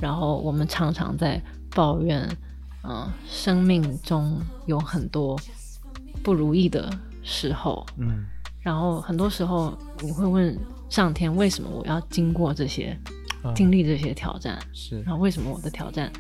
[0.01, 1.43] 然后我们常常在
[1.75, 2.27] 抱怨，
[2.85, 5.37] 嗯，生命中有很多
[6.23, 6.91] 不如意的
[7.23, 8.25] 时候，嗯。
[8.61, 10.57] 然后很多时候你会问
[10.89, 12.99] 上天，为什么我要经过这些，
[13.55, 14.59] 经历这些挑战？
[14.73, 16.11] 是，然后为什么我的挑战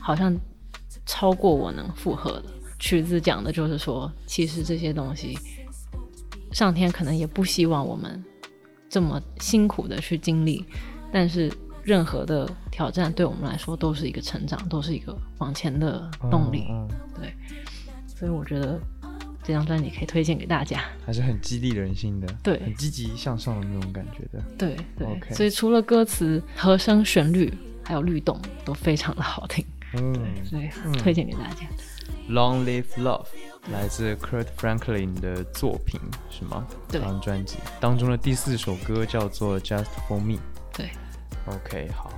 [0.00, 0.34] 好像
[1.06, 2.44] 超过我能负荷的？
[2.82, 5.38] 曲子讲的就是说，其实这些东西，
[6.50, 8.22] 上天可能也不希望我们
[8.88, 10.64] 这么辛苦的去经历，
[11.12, 11.48] 但是
[11.84, 16.66] 任何的挑战对我们来说都是一个成长，都是一个往前的动力。
[17.14, 17.32] 对，
[18.08, 18.80] 所以我觉得。
[19.44, 25.34] 这张专辑可以推荐给大家， 还是很激励人心的，对，很积极向上的那种感觉的，对对。
[25.34, 27.52] 所以除了歌词、和声、旋律，
[27.82, 29.64] 还有律动都非常的好听，
[29.94, 30.14] 嗯，
[30.44, 31.66] 所以推荐给大家。
[32.28, 33.26] Long Live Love
[33.70, 36.00] 来自 Kurt Franklin 的作品
[36.30, 36.66] 是吗？
[36.88, 40.38] 这张专辑当中的第四首歌叫做 Just for Me。
[40.72, 40.90] 对
[41.46, 42.10] ，OK，好。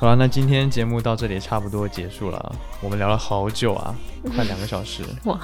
[0.00, 2.56] 好了，那今天节目到这里差不多结束了。
[2.80, 3.94] 我们聊了好久啊，
[4.34, 5.02] 快两个小时。
[5.24, 5.40] 哇，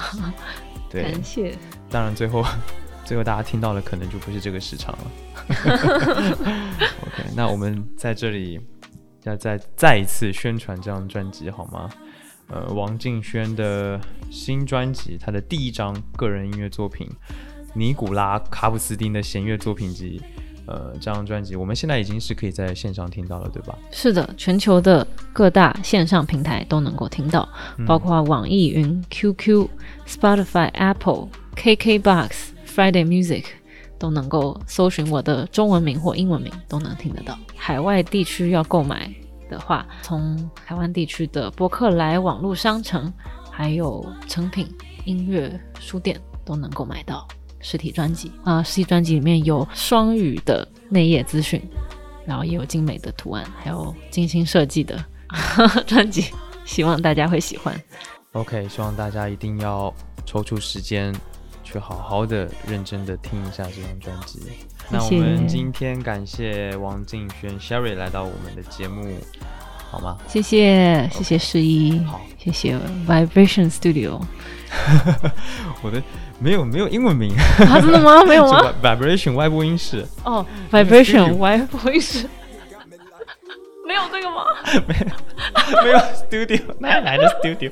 [0.89, 1.57] 对，感谢。
[1.89, 2.43] 当然，最后
[3.03, 5.11] 最后大家听到的可能就不是这个时长了。
[7.05, 8.59] OK，那我们在这里
[9.29, 11.89] 要再再一次宣传这张专辑好吗？
[12.47, 13.99] 呃，王敬轩的
[14.29, 17.07] 新专辑，他的第一张个人音乐作品
[17.73, 20.21] 《尼古拉卡普斯丁的弦乐作品集》。
[20.67, 23.77] 呃，这张专辑我们现在已经是可以在线上听到了，对吧？
[23.91, 27.47] 是的，全球的各大线上平台都能够听到，
[27.85, 29.67] 包括网易云、QQ、
[30.07, 32.29] Spotify、Apple、KKBox、
[32.67, 33.45] Friday Music
[33.99, 37.37] 都能够搜寻我的中文名或英文名都能听得到。
[37.57, 39.13] 海外地区要购买
[39.49, 43.11] 的话，从台湾地区的博客来网络商城，
[43.51, 44.67] 还有成品
[45.05, 47.27] 音乐书店都能够买到。
[47.61, 51.59] 实体专辑啊，实体专辑里面有双语的内页资讯，
[52.23, 55.03] 然后也有精美的图案，还有精心设计的
[55.87, 56.25] 专辑，
[56.63, 57.73] 希望大家会喜欢。
[58.33, 59.91] OK，希望大家一定要
[60.27, 61.11] 抽出时间
[61.75, 64.39] 去好好的、认真的听一下这张专辑。
[64.89, 69.03] 那我们今天感谢王敬轩 Sherry 来到我们的节目，
[69.91, 70.17] 好吗？
[70.27, 74.21] 谢谢，谢谢十一，好，谢谢 Vibration Studio。
[75.83, 76.01] 我的。
[76.37, 78.21] 没有没有英文名，真的吗？
[78.27, 82.29] 没有吗？Vibration 外播音室哦，Vibration 外播音室，
[83.87, 84.43] 没有这个吗？
[84.85, 87.71] 没有没有 Studio，哪来的 Studio？